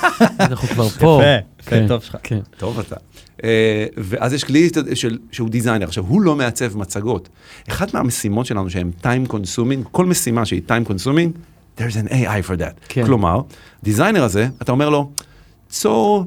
[0.40, 1.22] אנחנו כבר פה.
[1.58, 2.16] יפה, כן, טוב שלך.
[2.22, 2.38] כן.
[2.56, 2.96] טוב אתה.
[3.44, 4.68] אה, ואז יש כלי
[5.32, 5.86] שהוא דיזיינר.
[5.86, 7.28] עכשיו, הוא לא מעצב מצגות.
[7.68, 11.38] אחת מהמשימות שלנו שהן time consuming, כל משימה שהיא time consuming,
[11.78, 12.74] there's an AI for that.
[12.88, 13.06] כן.
[13.06, 13.40] כלומר,
[13.82, 15.10] דיזיינר הזה, אתה אומר לו,
[15.68, 16.24] צור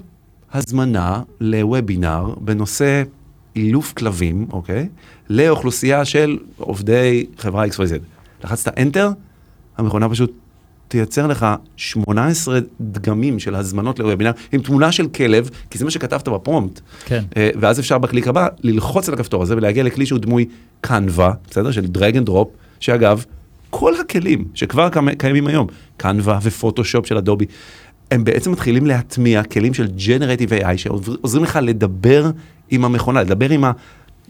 [0.54, 3.04] הזמנה לוובינר בנושא
[3.56, 4.90] אילוף כלבים, אוקיי?
[5.30, 8.00] לאוכלוסייה של עובדי חברה XYZ.
[8.44, 9.08] לחצת enter,
[9.78, 10.32] המכונה פשוט
[10.88, 16.28] תייצר לך 18 דגמים של הזמנות לוובינר עם תמונה של כלב, כי זה מה שכתבת
[16.28, 16.82] בפרומפט.
[17.06, 17.24] כן.
[17.38, 20.46] אה, ואז אפשר בקליק הבא ללחוץ על הכפתור הזה ולהגיע לכלי שהוא דמוי
[20.82, 21.72] קנווה, בסדר?
[21.72, 23.26] של drag and drop, שאגב,
[23.70, 27.46] כל הכלים שכבר קיימים היום, קנווה ופוטושופ של אדובי,
[28.12, 32.32] הם בעצם מתחילים להטמיע כלים של generative AI שעוזרים לך לדבר
[32.70, 33.64] עם המכונה, לדבר עם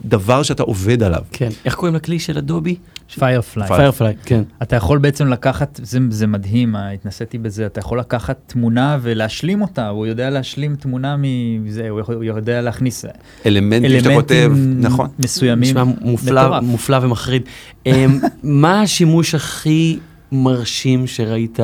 [0.05, 1.21] הדבר שאתה עובד עליו.
[1.31, 1.49] כן.
[1.65, 2.75] איך קוראים לכלי של אדובי?
[3.19, 3.67] פיירפליי.
[3.67, 4.43] פיירפליי, כן.
[4.62, 9.88] אתה יכול בעצם לקחת, זה, זה מדהים, התנסיתי בזה, אתה יכול לקחת תמונה ולהשלים אותה,
[9.88, 13.05] הוא יודע להשלים תמונה מזה, הוא יכול- הוא יודע להכניס
[13.45, 15.07] אלמנטים שאתה כותב, נכון.
[15.19, 15.69] מסוימים.
[15.69, 16.59] נשמע מופלא.
[16.62, 17.41] מופלא ומחריד.
[17.85, 19.99] אמ, מה השימוש הכי
[20.31, 21.59] מרשים שראית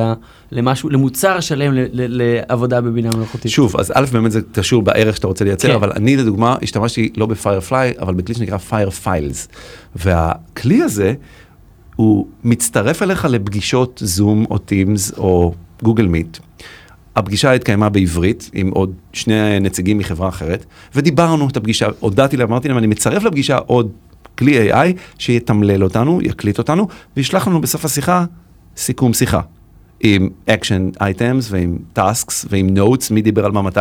[0.52, 3.52] למשהו, למוצר שלם ל- ל- לעבודה בבינה מלאכותית?
[3.52, 5.74] שוב, אז א', באמת זה קשור בערך שאתה רוצה לייצר, כן.
[5.74, 9.48] אבל אני לדוגמה השתמשתי לא בפיירפליי, אבל בכלי שנקרא Fireflies.
[9.96, 11.14] והכלי הזה,
[11.96, 16.38] הוא מצטרף אליך לפגישות זום או Teams או Google Meet.
[17.16, 22.68] הפגישה התקיימה בעברית עם עוד שני נציגים מחברה אחרת, ודיברנו את הפגישה, הודעתי להם, אמרתי
[22.68, 23.90] להם, אני מצרף לפגישה עוד
[24.38, 24.86] כלי AI
[25.18, 28.24] שיתמלל אותנו, יקליט אותנו, וישלח לנו בסוף השיחה
[28.76, 29.40] סיכום שיחה.
[30.00, 33.80] עם action items ועם tasks ועם notes, מי דיבר על מה מתי.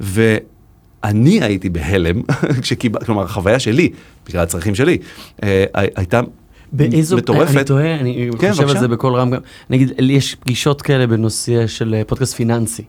[0.00, 2.22] ואני הייתי בהלם,
[2.62, 3.88] כשקיבל, כלומר, החוויה שלי,
[4.28, 4.98] בגלל הצרכים שלי,
[5.42, 6.20] אה, הייתה
[6.72, 7.56] באיזו, מטורפת.
[7.56, 8.80] אני תוהה, אני כן, חושב על בבקשה.
[8.80, 9.40] זה בקול רם גם.
[9.70, 12.84] נגיד, לי יש פגישות כאלה בנושא של אה, פודקאסט פיננסי.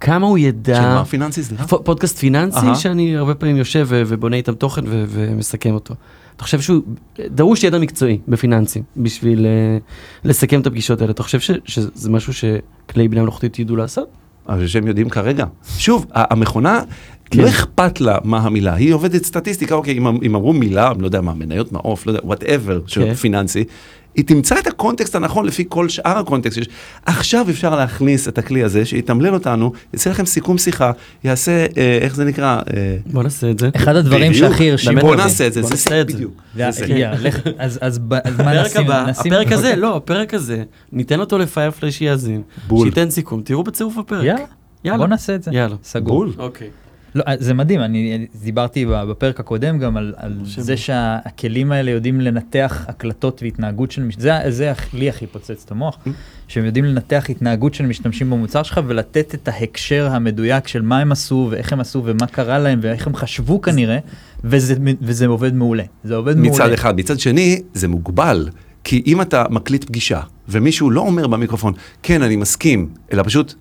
[0.00, 0.74] כמה הוא ידע...
[0.76, 1.66] של מה פיננסי, סליחה?
[1.66, 2.74] פ- פודקאסט פיננסי אהה.
[2.74, 5.94] שאני הרבה פעמים יושב ובונה איתם תוכן ו- ומסכם אותו.
[6.36, 6.82] אתה חושב שהוא,
[7.20, 9.78] דרוש ידע מקצועי בפיננסים בשביל אה,
[10.24, 11.10] לסכם את הפגישות האלה.
[11.12, 14.08] אתה חושב ש- שזה משהו שכלי בינה מלאכותית ידעו לעשות?
[14.48, 15.44] אבל שהם יודעים כרגע.
[15.78, 16.80] שוב, המכונה,
[17.30, 17.40] כן.
[17.40, 21.20] לא אכפת לה מה המילה, היא עובדת סטטיסטיקה, אוקיי, אם, אם אמרו מילה, לא יודע
[21.20, 23.14] מה, מניות מעוף, לא יודע, whatever, כן.
[23.14, 23.64] פיננסי,
[24.14, 26.68] היא תמצא את ה context הנכון לפי כל שאר ה context שיש.
[27.06, 30.92] עכשיו אפשר להכניס את הכלי הזה, שיתמלל אותנו, יצא לכם סיכום שיחה,
[31.24, 32.60] יעשה, אה, איך זה נקרא?
[32.76, 33.70] אה, בוא נעשה את זה.
[33.76, 34.34] אחד הדברים.
[34.34, 35.22] שהכי הרשימו באמת בוא אותי.
[35.22, 36.14] נעשה את זה, בוא זה נעשה את זה.
[36.14, 36.32] בדיוק.
[36.56, 36.66] יא,
[37.20, 38.90] לך- אז אז ב- אז מה נשים?
[39.26, 42.86] הפרק הזה, לא, הפרק הזה, ניתן אותו לפיירפליי שיאזין, בול.
[42.86, 44.24] שייתן סיכום, תראו בצירוף הפרק.
[44.24, 44.44] יאללה,
[44.84, 44.98] יאללה.
[44.98, 45.50] בוא נעשה את זה.
[45.54, 45.76] יאללה.
[45.84, 46.16] סגור.
[46.24, 46.32] בול.
[46.38, 46.68] אוקיי.
[47.14, 52.84] לא, זה מדהים, אני דיברתי בפרק הקודם גם על, על זה שהכלים האלה יודעים לנתח
[52.88, 55.98] הקלטות והתנהגות של משתמשים, זה, זה לי הכי פוצץ את המוח,
[56.48, 61.12] שהם יודעים לנתח התנהגות של משתמשים במוצר שלך ולתת את ההקשר המדויק של מה הם
[61.12, 63.98] עשו ואיך הם עשו ומה קרה להם ואיך הם חשבו כנראה,
[64.44, 66.52] וזה, וזה עובד מעולה, זה עובד מעולה.
[66.52, 66.96] מצד אחד.
[66.96, 68.48] מצד שני, זה מוגבל.
[68.84, 71.72] כי אם אתה מקליט פגישה, ומישהו לא אומר במיקרופון,
[72.02, 73.54] כן, אני מסכים, אלא פשוט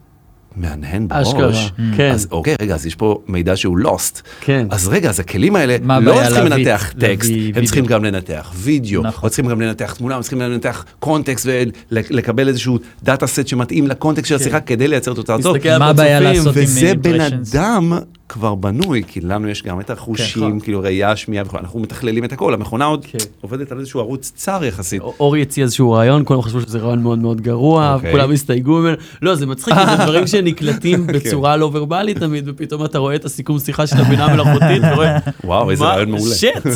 [0.56, 1.52] מהנהן בראש, אשכרה,
[1.98, 2.12] כן.
[2.12, 4.22] אז אוקיי, רגע, אז יש פה מידע שהוא lost.
[4.42, 4.68] כן.
[4.70, 7.66] אז רגע, אז הכלים האלה לא צריכים לנתח טקסט, הם?
[7.66, 9.30] צריכים גם לנתח וידאו, נכון.
[9.30, 11.48] צריכים גם לנתח תמונה, הם צריכים לנתח context
[11.92, 15.58] ולקבל איזשהו data set שמתאים ל context של השיחה כדי לייצר תוצאה טוב.
[15.80, 17.22] מה הבעיה לעשות עם וזה בן?
[17.22, 17.94] אדם
[18.30, 20.60] כבר בנוי, כי לנו יש גם את החושים, נכון.
[20.60, 23.18] כאילו ראייה, שמיעה וכו', אנחנו מתכללים את הכל, המכונה עוד כן.
[23.42, 25.02] עובדת על איזשהו ערוץ צר יחסית.
[25.02, 28.12] אורי הציע איזשהו רעיון, כולם חשבו שזה רעיון מאוד מאוד גרוע, אוקיי.
[28.12, 28.96] כולם הסתייגו ממנו.
[29.22, 33.60] לא, זה מצחיק, זה דברים שנקלטים בצורה לא ורבלית תמיד, ופתאום אתה רואה את הסיכום
[33.60, 35.84] שיחה של הבינה המלאכותית, ורואה, וואו, איזה?
[35.84, 36.36] רעיון מעולה.
[36.36, 36.68] שיט,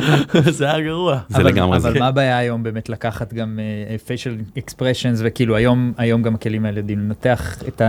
[0.58, 1.18] זה היה גרוע.
[1.28, 1.88] זה לגמרי זה.
[1.88, 5.56] אבל מה הבעיה היום באמת לקחת גם uh, facial expressions וכאילו
[5.96, 7.82] היום גם הכלים האלה יודעים לנתח את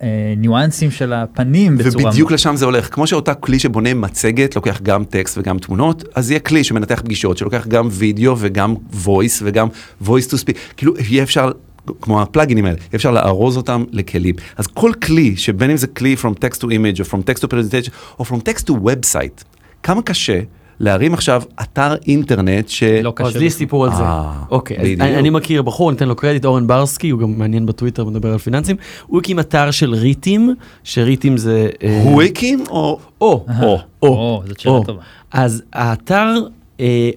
[0.00, 5.04] הניואנסים של הפנים בצורה ובדיוק לשם זה הולך, כמו שאותה כלי שבונה מצגת, לוקח גם
[5.04, 9.68] טקסט וגם תמונות, אז יהיה כלי שמנתח פגישות, שלוקח גם וידאו וגם voice וגם
[10.04, 11.52] voice to speak, כאילו יהיה אפשר,
[12.00, 14.34] כמו הפלאגינים האלה, אפשר לארוז אותם לכלים.
[14.56, 17.46] אז כל כלי, שבין אם זה כלי from text to image, או from text to
[17.46, 19.44] presentation, או from text to website,
[19.82, 20.40] כמה קשה
[20.80, 22.82] להרים עכשיו אתר אינטרנט ש...
[22.82, 23.50] לא קשה אז לי.
[23.50, 24.02] סיפור על זה.
[24.02, 24.96] אה, אוקיי.
[25.00, 28.38] אני, אני מכיר בחור, ניתן לו קרדיט, אורן ברסקי, הוא גם מעניין בטוויטר, מדבר על
[28.38, 28.76] פיננסים.
[29.06, 31.68] הוא הקים אתר של ריטים, שריטים זה...
[31.82, 32.98] אה, הוא הקים או...
[33.20, 33.78] או, או.
[34.02, 34.84] או, זאת שאלה או.
[34.84, 35.02] טובה.
[35.32, 36.34] אז האתר
[36.80, 37.10] אה,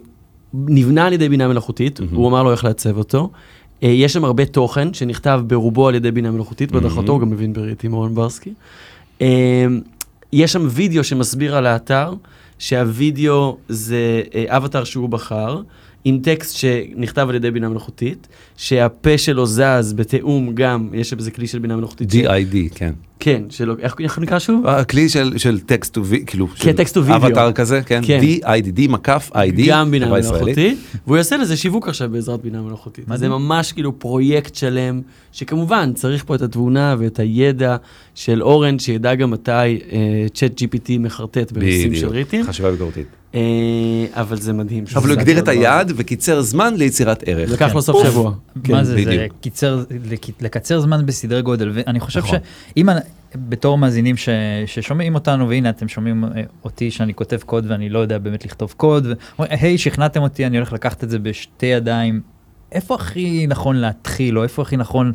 [0.53, 3.29] נבנה על ידי בינה מלאכותית, הוא אמר לו איך לעצב אותו.
[3.83, 7.53] אה, יש שם הרבה תוכן שנכתב ברובו על ידי בינה מלאכותית, בהדרכתו הוא גם מבין
[7.53, 8.53] בריטים אורן ברסקי.
[9.21, 9.65] אה,
[10.33, 12.13] יש שם וידאו שמסביר על האתר,
[12.61, 13.97] שהווידאו זה
[14.35, 15.61] אה, אבטר שהוא בחר,
[16.03, 21.47] עם טקסט שנכתב על ידי בינה מלאכותית, שהפה שלו זז בתיאום גם, יש בזה כלי
[21.47, 22.11] של בינה מלאכותית.
[22.11, 22.93] ש- D-ID, כן.
[23.23, 24.67] כן, שלא, איך איך נקרא שוב?
[24.67, 27.27] הכלי של, של text to video, כאילו, כן, text to video.
[27.27, 28.21] אבטר כזה, כן, כן.
[28.21, 30.09] D-ID, D מקף ID, גם בינה.
[30.09, 33.05] מלאכותית, והוא יעשה לזה שיווק עכשיו בעזרת בינה מלאכותית.
[33.15, 37.75] זה ממש כאילו פרויקט שלם, שכמובן צריך פה את התבונה ואת הידע
[38.15, 39.79] של אורן, שידע גם מתי
[40.33, 43.20] צ'אט GPT מחרטט בנושאים של ריטים, חשיבה ביקורתית.
[43.35, 43.41] אה,
[44.13, 44.83] אבל זה מדהים.
[44.95, 45.47] אבל הוא הגדיר את.
[45.47, 47.51] היעד וקיצר זמן ליצירת ערך.
[47.51, 47.73] לקח כן.
[47.73, 48.07] לו סוף.
[48.07, 48.33] שבוע.
[48.63, 49.27] כן, מה זה, זה.
[49.41, 49.83] קיצר,
[50.41, 52.39] לקצר זמן בסדרי גודל, ואני חושב נכון.
[52.75, 52.89] שאם
[53.35, 54.29] בתור מאזינים ש,
[54.65, 58.73] ששומעים אותנו, והנה אתם שומעים אה, אותי שאני כותב קוד ואני לא יודע באמת לכתוב
[58.77, 62.21] קוד, היי, שכנעתם אותי, אני הולך לקחת את זה בשתי ידיים,
[62.71, 65.13] איפה הכי נכון להתחיל, או איפה הכי נכון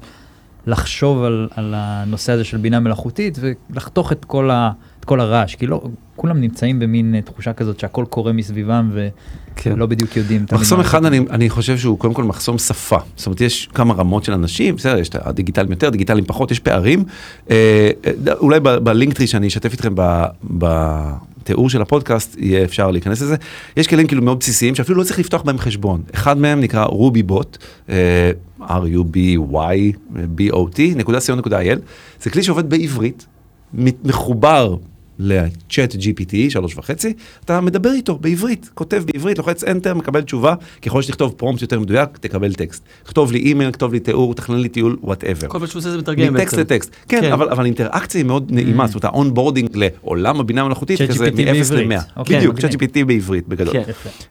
[0.67, 5.55] לחשוב על, על הנושא הזה של בינה מלאכותית, ולחתוך את כל, ה, את כל הרעש,
[5.55, 5.83] כי לא,
[6.17, 8.91] כולם נמצאים במין אה, תחושה כזאת שהכל קורה מסביבם,
[9.57, 9.73] כן.
[9.73, 10.45] ולא בדיוק יודעים.
[10.53, 11.05] מחסום אחד.
[11.05, 12.99] אני, אני חושב שהוא קודם כל מחסום שפה.
[13.17, 16.61] זאת אומרת, יש כמה רמות של אנשים, בסדר, יש את הדיגיטלים יותר, דיגיטלים פחות, יש
[16.61, 17.05] פערים.
[17.51, 23.23] אה, אה, אולי ב- בלינקטרי שאני אשתף איתכם ב- בתיאור של הפודקאסט, יהיה אפשר להיכנס
[23.23, 23.37] לזה.
[23.77, 26.03] יש כלים כאילו מאוד בסיסיים, שאפילו לא צריך לפתוח בהם חשבון.
[26.15, 27.59] אחד מהם נקרא רובי בוט,
[28.61, 31.79] r-u-b-y-b-o-t, נקודה co.il.
[32.23, 33.27] זה כלי שעובד בעברית,
[34.05, 34.77] מחובר
[35.19, 37.13] ל ChatGPT, שלוש וחצי,
[37.45, 42.09] אתה מדבר איתו בעברית, כותב בעברית, לוחץ enter, מקבל תשובה, ככל שתכתוב פרומפט יותר מדויק,
[42.21, 42.83] תקבל טקסט.
[43.05, 45.49] כתוב לי אימייל, כתוב לי תיאור, תכנן לי טיול, whatever.
[45.49, 46.75] כל מה שהוא עושה זה מתרגם מטקסט בעצם.
[46.75, 46.91] לטקסט.
[47.09, 47.33] כן, כן.
[47.33, 51.37] אבל אבל האינטראקציה היא מאוד נעימה, זאת אומרת ה onboarding לעולם הבינה המלאכותית, כזה מ-0
[51.37, 51.71] בעברית.
[51.89, 52.01] ל-100.
[52.17, 52.73] אוקיי, בדיוק, מגניב.
[52.73, 53.73] ChatGPT בעברית בגדול.
[53.73, 53.83] כן.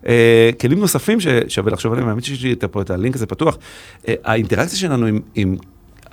[0.08, 3.58] אה, כלים נוספים ששווה לחשוב עליהם, האמת שיש לי את- פה את הלינק הזה פתוח.
[4.08, 5.56] אה, האינטראקציה שלנו עם, עם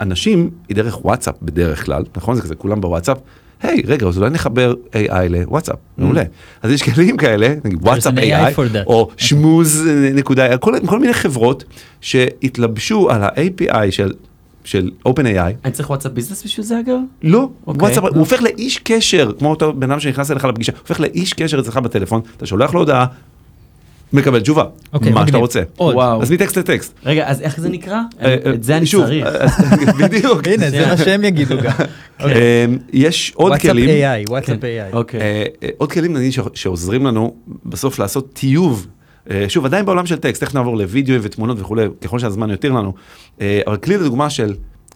[0.00, 2.36] אנשים היא דרך וואטסאפ בדרך כלל, נכון?
[2.36, 3.18] זה כזה כולם בוואטסאפ.
[3.62, 6.22] היי, רגע, אז אולי נחבר AI לוואטסאפ, מעולה.
[6.62, 8.86] אז יש כלים כאלה, נגיד וואטסאפ AI AI.
[8.86, 11.64] או שמוז אה, נקודה, כל, כל מיני חברות
[12.00, 14.12] שהתלבשו על ה-API של,
[14.64, 16.98] של OpenAI, אני צריך WhatsApp Business בשביל זה אגב?
[17.22, 17.80] לא, אוקיי.
[17.80, 21.60] וואטסאפ, הוא הופך לאיש קשר, כמו אותו בן אדם שנכנס אליך לפגישה, הופך לאיש קשר
[21.60, 23.06] אצלך בטלפון, אתה שולח לו הודעה,
[24.12, 25.38] מקבל תשובה, אוקיי, מה שאתה.
[25.38, 25.62] רוצה.
[26.22, 26.94] אז מטקסט לטקסט.
[27.04, 28.00] רגע, אז איך זה נקרא?
[28.20, 29.26] אה, את זה אני צריך.
[29.26, 29.46] אה,
[30.08, 30.48] בדיוק.
[30.48, 31.72] הנה, זה מה שהם יגידו גם.
[32.20, 34.62] אה, יש עוד כלים, וואטסאפ AI, וואטסאפ.
[34.62, 35.16] AI.
[35.20, 36.16] אה, אה, עוד כלים
[36.54, 37.34] שעוזרים לנו
[37.66, 38.86] בסוף לעשות טיוב.
[39.30, 42.92] אה, שוב, עדיין בעולם של טקסט, איך נעבור לוידאו ותמונות וכולי, ככל שהזמן יותיר לנו.
[43.40, 44.54] אה, אבל כלי לדוגמה של,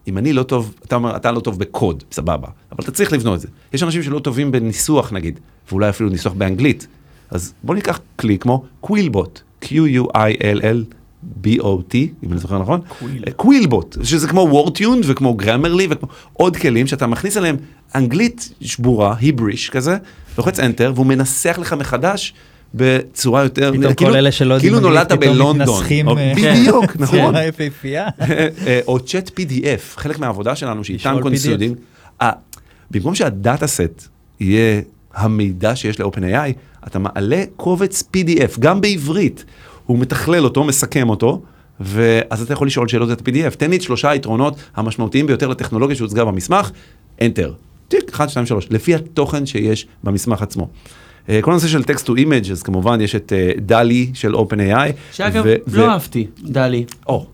[0.08, 3.34] אם אני לא טוב, אתה אומר, אתה לא טוב בקוד, סבבה, אבל אתה צריך לבנות
[3.34, 3.48] את זה.
[3.72, 6.86] יש אנשים שלא טובים בניסוח נגיד, ואולי אפילו ניסוח באנגלית.
[7.30, 10.94] אז בוא ניקח כלי כמו קווילבוט, Q-U-I-L-L.
[11.42, 12.80] B-O-T, אם אני זוכר נכון,
[13.36, 17.56] קווילבוט, שזה כמו וורטיונד וכמו גרמרלי וכמו עוד כלים שאתה מכניס אליהם
[17.94, 19.96] אנגלית שבורה, היבריש כזה,
[20.38, 22.34] לוחץ enter והוא מנסח לך מחדש
[22.74, 25.82] בצורה יותר, פתאום כאילו- כל אלה שלא יודעים כאילו נולדת בלונדון,
[26.18, 28.08] אה, בדיוק, נכון, יפהפייה.
[28.66, 31.74] אה, או צ'אט PDF, חלק מהעבודה שלנו consuming,
[32.22, 32.30] אה,
[32.90, 34.08] במקום שהדאטה סט
[34.40, 34.80] יהיה
[35.14, 36.52] המידע שיש ל-OpenAI,
[36.86, 39.44] אתה מעלה קובץ PDF, גם בעברית,
[39.86, 41.42] הוא מתכלל אותו, מסכם אותו,
[41.80, 45.96] ואז אתה יכול לשאול שאלות את ה-PDF, תן לי את שלושה היתרונות המשמעותיים ביותר לטכנולוגיה
[45.96, 46.70] שהוצגה במסמך,
[47.20, 47.50] Enter,
[47.88, 50.68] טיק, 1, 2, 3, לפי התוכן שיש במסמך עצמו.
[51.28, 54.92] אה, כל הנושא של text to image, אז כמובן יש את אה, דלי של OpenAI.
[55.12, 56.84] שאגב, ו- ו- לא אהבתי, דלי.
[57.06, 57.26] או,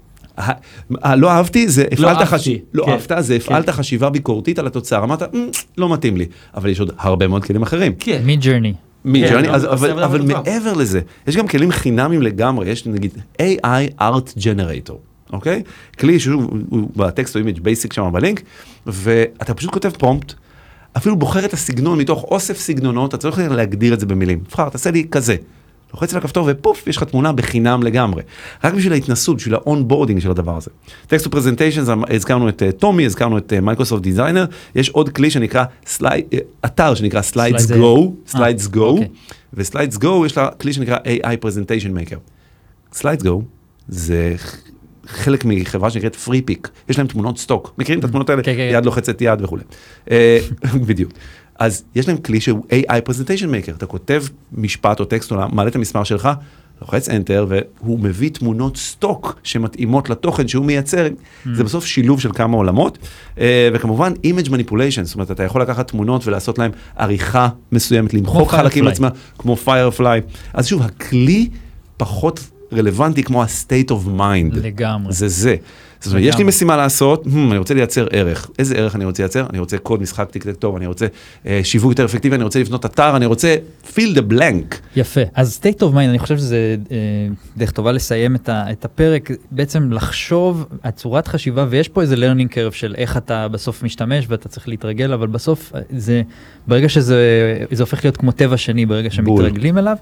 [1.15, 5.05] לא אהבתי, זה הפעלת אהבתי, חשיבה, לא כן, אהבת, זה הפעלת חשיבה ביקורתית על התוצאה,
[5.05, 7.93] אמרת, "מ, לא מתאים לי, אבל יש עוד הרבה מאוד כלים אחרים.
[7.99, 8.23] כן.
[8.25, 8.75] Midjourney.
[9.05, 10.43] Midjourney, לא, אז- עושה אבל טובה.
[10.45, 13.13] מעבר לזה, יש גם כלים חינמים לגמרי, יש נגיד
[13.43, 14.93] AI Art Generator,
[15.33, 15.63] אוקיי?
[15.99, 18.43] כלי שהוא הוא בטקסט או image basic שם בלינק,
[18.87, 20.35] ואתה פשוט כותב פרומפט,
[20.97, 24.41] אפילו בוחר את הסגנון מתוך אוסף סגנונות, אתה צריך להגדיר את זה במילים.
[24.49, 25.37] תבחר, תעשה לי כזה.
[25.95, 28.23] לוחץ על הכפתור ופוף, יש לך תמונה בחינם לגמרי.
[28.65, 30.71] רק בשביל ההתנסות, בשביל ה onboarding של הדבר הזה.
[31.07, 36.25] text presentation, הזכרנו את אה, Tome, הזכרנו את Microsoft Designer, יש עוד כלי שנקרא, Slide,
[36.33, 38.67] אה, אתר שנקרא Slides Slides, Go, אה, Slidesgo.
[38.67, 38.99] ו
[39.55, 42.17] Slidesgo יש לה כלי שנקרא AI Presentation Maker.
[42.93, 43.43] Slidesgo
[43.89, 44.35] זה
[45.07, 48.43] חלק מחברה שנקראת Freepik, יש להם תמונות סטוק, מכירים את התמונות האלה?
[48.43, 49.63] כן, כן, יד לוחצת יד וכולי.
[50.11, 50.39] אה,
[50.89, 51.13] בדיוק.
[51.59, 55.69] אז יש להם כלי שהוא AI presentation maker, אתה כותב משפט או טקסט, או מעלה
[55.69, 56.29] את המסמר שלך,
[56.83, 61.49] לוחץ enter והוא מביא תמונות סטוק שמתאימות לתוכן שהוא מייצר, Mm.
[61.55, 62.99] זה בסוף שילוב של כמה עולמות,
[63.39, 68.51] אה, וכמובן image manipulation, זאת אומרת אתה יכול לקחת תמונות ולעשות להם עריכה מסוימת, למחוק
[68.51, 68.87] חלקים.
[68.89, 71.49] עצמם, כמו firefly, אז שוב הכלי
[71.97, 72.41] פחות
[72.73, 75.13] רלוונטי כמו ה-state of mind, לגמרי.
[75.13, 75.57] זה זה.
[76.03, 76.45] זאת אומרת, יש לי.
[76.45, 78.51] משימה לעשות, hmm, אני רוצה לייצר ערך.
[78.59, 79.47] איזה ערך אני רוצה לייצר?
[79.51, 81.07] אני רוצה קוד משחק טיק טוב, אני רוצה
[81.47, 83.57] אה, שיווק יותר אפקטיבי, אני רוצה לבנות אתר, אני רוצה
[83.95, 84.77] fill the blank.
[84.97, 85.21] יפה.
[85.35, 86.97] אז state of mind, אני חושב שזה אה,
[87.57, 92.95] דרך טובה לסיים את, הפרק, בעצם לחשוב, הצורת חשיבה, ויש פה איזה learning curve של
[92.99, 96.23] איך אתה בסוף משתמש ואתה צריך להתרגל, אבל בסוף אה, זה,
[96.67, 97.17] ברגע שזה
[97.71, 99.11] זה הופך להיות כמו טבע שני, ברגע.
[99.11, 99.97] שמתרגלים אליו.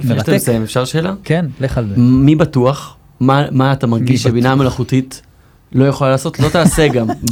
[0.00, 0.34] לפני שאתה.
[0.34, 1.14] מסיים, אפשר שאלה?
[1.24, 1.94] כן, לך על זה.
[2.00, 2.96] מי בטוח?
[3.20, 4.54] מה, מה אתה מרגיש שבינה?
[4.54, 5.22] מלאכותית
[5.72, 6.40] לא יכולה לעשות?
[6.40, 7.06] לא תעשה גם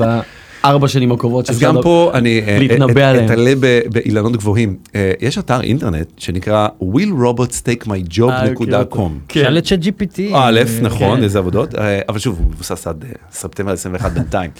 [0.62, 1.50] בארבע שנים הקרובות.
[1.50, 2.58] אז גם לדבר- פה אני אה,
[2.98, 3.24] אה, עליהם.
[3.26, 3.52] אתעלה
[3.92, 4.76] באילנות גבוהים.
[4.94, 8.98] אה, יש אתר אינטרנט שנקרא will robots take my אה, job.com.
[9.28, 9.40] כן.
[9.44, 10.20] שאל את ChatGPT.
[10.34, 11.22] א', אה, נכון, כן.
[11.22, 14.50] איזה עבודות, אה, אבל שוב, הוא מבוסס עד אה, ספטמבר 21 בינתיים.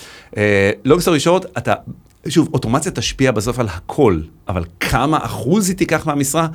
[0.84, 1.74] לונג סטורי short, אתה,
[2.28, 6.46] שוב, אוטומציה תשפיע בסוף על הכל, אבל כמה אחוז היא תיקח מהמשרה?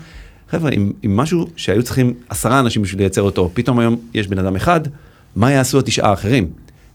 [0.52, 4.40] חבר'ה, עם, עם משהו שהיו צריכים עשרה אנשים בשביל לייצר אותו, פתאום היום יש בן
[4.40, 4.82] אדם אחד,
[5.36, 6.48] מה יעשו התשעה האחרים?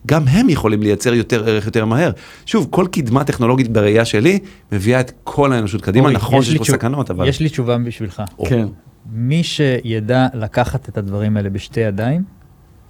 [0.07, 2.11] גם הם יכולים לייצר יותר ערך יותר מהר.
[2.47, 4.39] שוב, כל קדמה טכנולוגית בראייה שלי
[4.73, 7.29] מביאה את כל האנושות קדימה, אורי, נכון יש שיש פה תשוב- סכנות, אבל...
[7.29, 8.23] יש לי תשובה בשבילך.
[8.39, 8.67] או, כן.
[9.13, 12.23] מי שידע לקחת את הדברים האלה בשתי ידיים,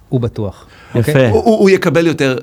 [0.09, 0.67] הוא בטוח.
[0.89, 0.99] יפה.
[0.99, 1.29] אוקיי?
[1.29, 2.37] הוא, הוא, הוא יקבל יותר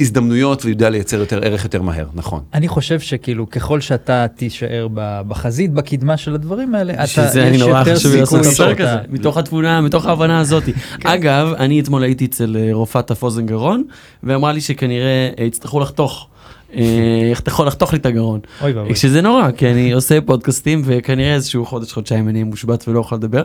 [0.00, 2.42] הזדמנויות ויודע לייצר יותר ערך יותר מהר, נכון.
[2.54, 4.88] אני חושב שכאילו ככל שאתה תישאר
[5.28, 8.98] בחזית, בקדמה של הדברים האלה, אתה, יש נורא יותר חשוב לי לעשות את סיכוי שאתה...
[9.08, 10.62] מתוך התבונה, מתוך ההבנה הזאת.
[11.04, 13.84] אגב, אני אתמול הייתי אצל אה, רופאת אף אוזן גרון,
[14.22, 16.28] ואמרה לי שכנראה אה, יצטרכו לחתוך.
[16.74, 18.40] אה, יצטרכו לחתוך לי את הגרון.
[18.62, 18.96] אוי ואבוי.
[18.96, 23.42] שזה נורא, כי אני עושה פודקאסטים, וכנראה איזשהו חודש, חודשיים אני מושבת ולא אוכל לדבר.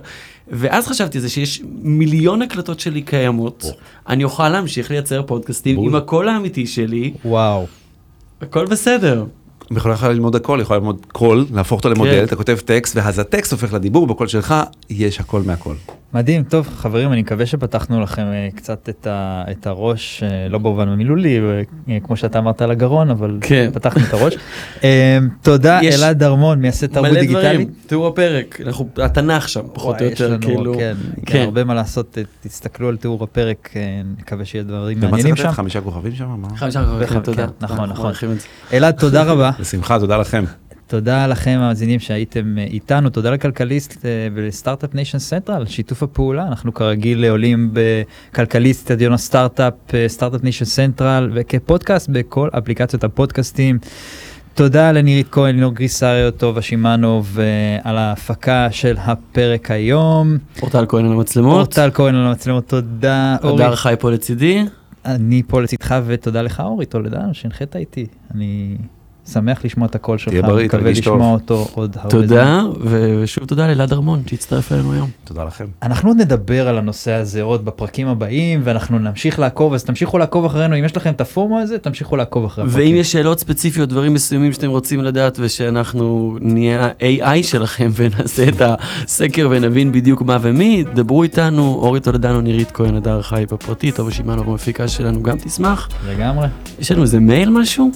[0.48, 3.66] ואז חשבתי זה שיש מיליון הקלטות שלי קיימות,
[4.10, 5.80] אני אוכל להמשיך לייצר פודקאסטים.
[5.80, 7.66] עם הקול האמיתי שלי, וואו.
[8.42, 9.26] הכל בסדר.
[9.78, 12.24] יכולה ללמוד הכל, יכולה ללמוד קול, להפוך אותו למודל, כן.
[12.24, 14.56] אתה כותב טקסט, ואז הטקסט הופך לדיבור, בקול שלך
[14.90, 15.76] יש הכל מהכל.
[16.14, 20.58] מדהים, טוב חברים, אני מקווה שפתחנו לכם אה, קצת את, ה, את הראש, אה, לא
[20.58, 21.40] במובן המילולי,
[21.90, 23.70] אה, כמו שאתה אמרת על הגרון, אבל כן.
[23.74, 24.34] פתחנו את הראש.
[24.84, 27.44] אה, תודה יש אלעד דרמון, מייסד תרבות מלא דיגיטלית.
[27.44, 30.74] דברים, תיאור הפרק, אנחנו, התנ"ך שם, פחות או יותר, לנו, כאילו.
[30.74, 31.42] כן, כן, כן.
[31.42, 33.74] הרבה מה לעשות, תסתכלו על תיאור הפרק,
[34.20, 35.36] נקווה שיהיה דברים מעניינים?
[35.36, 35.52] שם.
[35.52, 36.56] חמישה כוכבים שם?
[36.56, 37.46] חמישה כן, תודה.
[37.62, 38.36] נכון, אנחנו נכון.
[38.36, 38.48] זה.
[38.74, 39.52] אלעד, תודה רבה.
[39.60, 40.44] בשמחה, תודה לכם.
[40.94, 46.04] תודה לכם המאזינים שהייתם אה, איתנו, תודה לכלכליסט אה, ול Start-Up Nation Central על שיתוף
[46.04, 46.48] הפעולה.
[46.48, 53.80] אנחנו כרגיל עולים בכלכליסט, אדיון הסטארט-אפ, אה, Start-Up Nation Central, וכפודקאסט בכל אפליקציות הפודקאסטים.
[54.54, 57.40] תודה לנירית כהן, לינור גריסריו, טובה שמאנוב
[57.84, 60.38] על ההפקה של הפרק היום.
[60.62, 63.36] אורטל כהן על המצלמות, אורטל כהן על המצלמות, תודה.
[63.44, 64.66] הדר חי פה לצידי.
[65.06, 68.08] אני פה לצדך ותודה לך אורי טולדנו שהנחית איתי.
[68.36, 68.78] אני
[69.32, 71.16] שמח לשמוע את הקול שלך, תהיה בריא, מקווה תרגיש טוב.
[71.16, 72.28] לשמוע אותו עוד הרבה זמן.
[72.28, 75.10] תודה, ושוב תודה לאלעד ארמון שהצטרף אלינו היום.
[75.24, 75.66] תודה לכם.
[75.84, 80.46] אנחנו עוד נדבר על הנושא הזה עוד בפרקים הבאים ואנחנו נמשיך לעקוב אז תמשיכו לעקוב
[80.46, 82.82] אחרינו אם יש לכם את הפורמו הזה תמשיכו לעקוב אחרי הפרקים.
[82.82, 88.62] ואם יש שאלות ספציפיות, דברים מסוימים שאתם רוצים לדעת, ושאנחנו נהיה ה-AI שלכם ונעשה את
[88.62, 94.12] הסקר ונבין בדיוק מה ומי, דברו איתנו, אורי טולדנו, נירית כהן, הדר חי בפרטי, טובה
[94.12, 95.90] שמענו במפיקה שלנו גם תשמח.
[96.10, 96.48] לגמרי.
[96.80, 97.92] יש לנו איזה מייל משהו?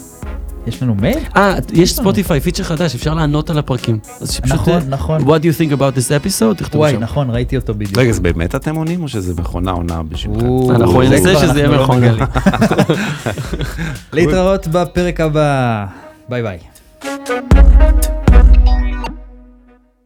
[0.67, 1.17] יש לנו מייל?
[1.35, 1.93] אה, יש.
[1.95, 3.99] ספוטיפיי, פיצ'ר חדש, אפשר לענות על הפרקים.
[4.21, 5.21] אז שפשוט, נכון, אה, נכון.
[5.21, 6.75] What do you think about this episode?
[6.77, 6.99] וואי שם.
[6.99, 7.97] נכון ראיתי אותו בדיוק.
[7.97, 10.45] רגע, זה באמת אתם עונים או שזה מכונה עונה בשבילכם?
[10.47, 12.11] או, אנחנו ננסה שזה יהיה מכונה.
[12.11, 12.25] מגלים.
[14.13, 15.85] להתראות בפרק הבא.
[16.29, 16.57] ביי ביי.